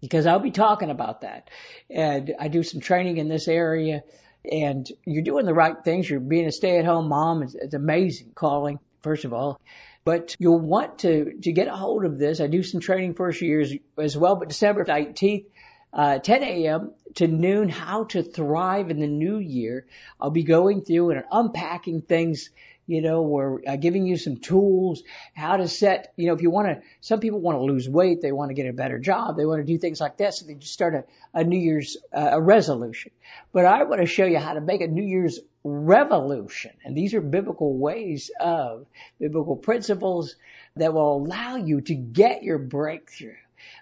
because 0.00 0.26
I'll 0.26 0.40
be 0.40 0.50
talking 0.50 0.90
about 0.90 1.20
that. 1.20 1.48
And 1.88 2.34
I 2.40 2.48
do 2.48 2.64
some 2.64 2.80
training 2.80 3.18
in 3.18 3.28
this 3.28 3.46
area 3.46 4.02
and 4.50 4.84
you're 5.06 5.22
doing 5.22 5.46
the 5.46 5.54
right 5.54 5.76
things. 5.84 6.10
You're 6.10 6.18
being 6.18 6.46
a 6.46 6.52
stay 6.52 6.80
at 6.80 6.84
home 6.84 7.08
mom. 7.08 7.44
It's, 7.44 7.54
it's 7.54 7.74
amazing 7.74 8.32
calling, 8.34 8.80
first 9.02 9.24
of 9.24 9.32
all. 9.32 9.60
But 10.04 10.34
you'll 10.40 10.58
want 10.58 10.98
to, 11.00 11.34
to 11.40 11.52
get 11.52 11.68
a 11.68 11.76
hold 11.76 12.04
of 12.04 12.18
this. 12.18 12.40
I 12.40 12.48
do 12.48 12.64
some 12.64 12.80
training 12.80 13.14
first 13.14 13.40
years 13.40 13.72
as 13.96 14.16
well, 14.16 14.34
but 14.34 14.48
December 14.48 14.84
19th, 14.84 15.44
uh, 15.92 16.18
10 16.18 16.42
a.m. 16.42 16.92
to 17.14 17.26
noon, 17.26 17.68
how 17.68 18.04
to 18.04 18.22
thrive 18.22 18.90
in 18.90 19.00
the 19.00 19.06
new 19.06 19.38
year. 19.38 19.86
I'll 20.20 20.30
be 20.30 20.44
going 20.44 20.82
through 20.82 21.10
and 21.10 21.24
unpacking 21.30 22.02
things 22.02 22.50
you 22.86 23.00
know, 23.00 23.22
we're 23.22 23.60
uh, 23.66 23.76
giving 23.76 24.06
you 24.06 24.16
some 24.16 24.36
tools, 24.36 25.02
how 25.34 25.56
to 25.56 25.68
set, 25.68 26.12
you 26.16 26.26
know, 26.26 26.34
if 26.34 26.42
you 26.42 26.50
want 26.50 26.68
to, 26.68 26.82
some 27.00 27.20
people 27.20 27.40
want 27.40 27.58
to 27.58 27.62
lose 27.62 27.88
weight, 27.88 28.20
they 28.20 28.32
want 28.32 28.50
to 28.50 28.54
get 28.54 28.66
a 28.66 28.72
better 28.72 28.98
job, 28.98 29.36
they 29.36 29.46
want 29.46 29.60
to 29.60 29.72
do 29.72 29.78
things 29.78 30.00
like 30.00 30.16
this, 30.16 30.40
so 30.40 30.46
they 30.46 30.54
just 30.54 30.72
start 30.72 30.94
a, 30.94 31.04
a 31.32 31.44
New 31.44 31.58
Year's, 31.58 31.96
uh, 32.12 32.30
a 32.32 32.40
resolution. 32.40 33.12
But 33.52 33.66
I 33.66 33.84
want 33.84 34.00
to 34.00 34.06
show 34.06 34.24
you 34.24 34.38
how 34.38 34.54
to 34.54 34.60
make 34.60 34.80
a 34.80 34.88
New 34.88 35.04
Year's 35.04 35.38
revolution. 35.62 36.72
And 36.84 36.96
these 36.96 37.14
are 37.14 37.20
biblical 37.20 37.78
ways 37.78 38.30
of, 38.40 38.86
biblical 39.20 39.56
principles 39.56 40.34
that 40.76 40.92
will 40.92 41.16
allow 41.16 41.56
you 41.56 41.82
to 41.82 41.94
get 41.94 42.42
your 42.42 42.58
breakthrough. 42.58 43.36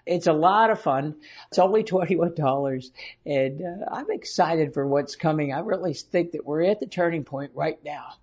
It's 0.05 0.27
a 0.27 0.33
lot 0.33 0.69
of 0.69 0.81
fun. 0.81 1.15
It's 1.49 1.59
only 1.59 1.83
$21 1.85 2.91
and 3.25 3.61
uh, 3.61 3.85
I'm 3.91 4.11
excited 4.11 4.73
for 4.73 4.87
what's 4.87 5.15
coming. 5.15 5.53
I 5.53 5.59
really 5.59 5.93
think 5.93 6.31
that 6.31 6.45
we're 6.45 6.63
at 6.63 6.79
the 6.79 6.87
turning 6.87 7.23
point 7.23 7.51
right 7.55 7.79
now. 7.83 8.13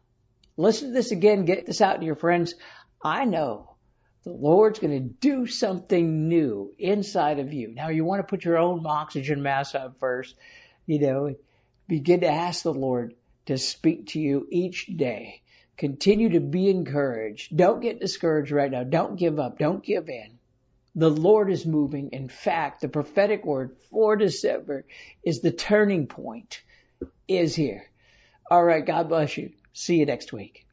Listen 0.56 0.88
to 0.88 0.94
this 0.94 1.12
again. 1.12 1.44
Get 1.44 1.66
this 1.66 1.80
out 1.80 2.00
to 2.00 2.06
your 2.06 2.16
friends. 2.16 2.54
I 3.02 3.24
know 3.24 3.76
the 4.24 4.32
Lord's 4.32 4.80
going 4.80 4.92
to 4.92 5.00
do 5.00 5.46
something 5.46 6.28
new 6.28 6.74
inside 6.78 7.38
of 7.38 7.52
you. 7.52 7.72
Now 7.72 7.88
you 7.88 8.04
want 8.04 8.20
to 8.20 8.28
put 8.28 8.44
your 8.44 8.58
own 8.58 8.84
oxygen 8.84 9.42
mask 9.42 9.74
on 9.74 9.94
first. 10.00 10.34
You 10.86 10.98
know, 10.98 11.34
begin 11.86 12.20
to 12.20 12.28
ask 12.28 12.62
the 12.62 12.74
Lord 12.74 13.14
to 13.46 13.56
speak 13.56 14.08
to 14.08 14.20
you 14.20 14.46
each 14.50 14.86
day. 14.86 15.42
Continue 15.76 16.30
to 16.30 16.40
be 16.40 16.68
encouraged. 16.68 17.56
Don't 17.56 17.80
get 17.80 18.00
discouraged 18.00 18.50
right 18.50 18.70
now. 18.70 18.82
Don't 18.82 19.16
give 19.16 19.38
up. 19.38 19.58
Don't 19.58 19.82
give 19.82 20.08
in. 20.08 20.37
The 20.98 21.08
Lord 21.08 21.48
is 21.48 21.64
moving. 21.64 22.08
In 22.10 22.28
fact, 22.28 22.80
the 22.80 22.88
prophetic 22.88 23.46
word 23.46 23.76
for 23.88 24.16
December 24.16 24.84
is 25.22 25.40
the 25.40 25.52
turning 25.52 26.08
point 26.08 26.60
is 27.28 27.54
here. 27.54 27.84
All 28.50 28.64
right. 28.64 28.84
God 28.84 29.08
bless 29.08 29.36
you. 29.36 29.52
See 29.72 29.94
you 29.94 30.06
next 30.06 30.32
week. 30.32 30.66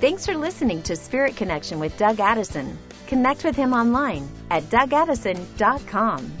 Thanks 0.00 0.26
for 0.26 0.36
listening 0.36 0.82
to 0.82 0.96
Spirit 0.96 1.36
Connection 1.36 1.78
with 1.78 1.96
Doug 1.96 2.18
Addison. 2.18 2.76
Connect 3.06 3.44
with 3.44 3.54
him 3.54 3.72
online 3.72 4.28
at 4.50 4.64
dougaddison.com. 4.64 6.32